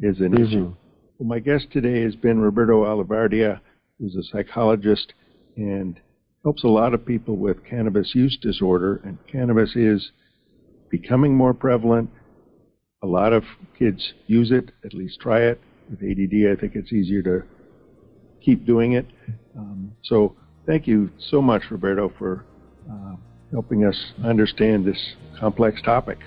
is 0.00 0.20
an 0.20 0.32
mm-hmm. 0.32 0.44
issue. 0.44 0.74
Well, 1.18 1.28
my 1.28 1.40
guest 1.40 1.66
today 1.72 2.02
has 2.02 2.14
been 2.14 2.40
Roberto 2.40 2.84
Olivardia, 2.84 3.60
who's 3.98 4.16
a 4.16 4.22
psychologist 4.22 5.12
and 5.56 6.00
helps 6.42 6.64
a 6.64 6.68
lot 6.68 6.94
of 6.94 7.04
people 7.06 7.36
with 7.36 7.64
cannabis 7.64 8.14
use 8.14 8.36
disorder. 8.40 9.00
And 9.04 9.18
cannabis 9.26 9.76
is 9.76 10.10
becoming 10.90 11.34
more 11.34 11.54
prevalent. 11.54 12.10
A 13.02 13.06
lot 13.06 13.32
of 13.32 13.44
kids 13.78 14.12
use 14.26 14.50
it, 14.50 14.70
at 14.84 14.94
least 14.94 15.20
try 15.20 15.40
it, 15.40 15.60
with 15.90 16.00
ADD, 16.00 16.50
I 16.50 16.60
think 16.60 16.74
it's 16.74 16.92
easier 16.92 17.22
to 17.22 17.42
keep 18.40 18.64
doing 18.66 18.92
it. 18.92 19.06
Um, 19.56 19.92
so 20.02 20.36
thank 20.66 20.86
you 20.86 21.10
so 21.30 21.42
much, 21.42 21.62
Roberto, 21.70 22.12
for 22.18 22.44
uh, 22.90 23.16
helping 23.50 23.84
us 23.84 24.12
understand 24.24 24.84
this 24.84 25.14
complex 25.38 25.80
topic. 25.82 26.18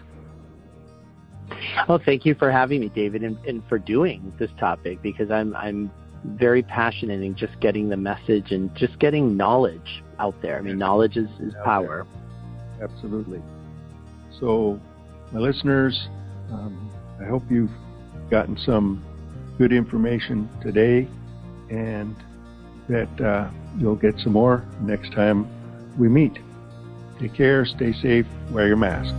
Well, 1.88 2.02
thank 2.04 2.26
you 2.26 2.36
for 2.36 2.52
having 2.52 2.82
me, 2.82 2.90
David, 2.90 3.24
and, 3.24 3.38
and 3.46 3.64
for 3.70 3.78
doing 3.78 4.34
this 4.40 4.50
topic 4.60 5.02
because 5.02 5.30
I'm 5.30 5.56
I'm 5.56 5.92
very 6.36 6.64
passionate 6.64 7.22
in 7.22 7.36
just 7.36 7.60
getting 7.60 7.90
the 7.90 7.98
message 7.98 8.52
and 8.52 8.74
just 8.76 8.98
getting 9.00 9.38
knowledge 9.38 10.04
out 10.20 10.40
there. 10.42 10.58
I 10.58 10.62
mean, 10.62 10.78
knowledge 10.78 11.18
is, 11.18 11.30
is 11.40 11.54
power. 11.64 12.06
Absolutely. 12.82 13.42
So, 14.40 14.80
my 15.32 15.40
listeners, 15.40 16.08
um, 16.52 16.92
I 17.20 17.26
hope 17.26 17.44
you've 17.50 17.72
gotten 18.30 18.58
some 18.58 19.04
good 19.58 19.72
information 19.72 20.50
today 20.62 21.08
and 21.70 22.16
that 22.90 23.22
uh, 23.22 23.50
you'll 23.78 23.96
get 23.96 24.20
some 24.20 24.34
more 24.34 24.64
next 24.82 25.12
time 25.14 25.48
we 25.98 26.10
meet. 26.10 26.38
Take 27.20 27.34
care, 27.34 27.66
stay 27.66 27.94
safe, 27.94 28.26
wear 28.52 28.68
your 28.68 28.78
mask. 28.78 29.16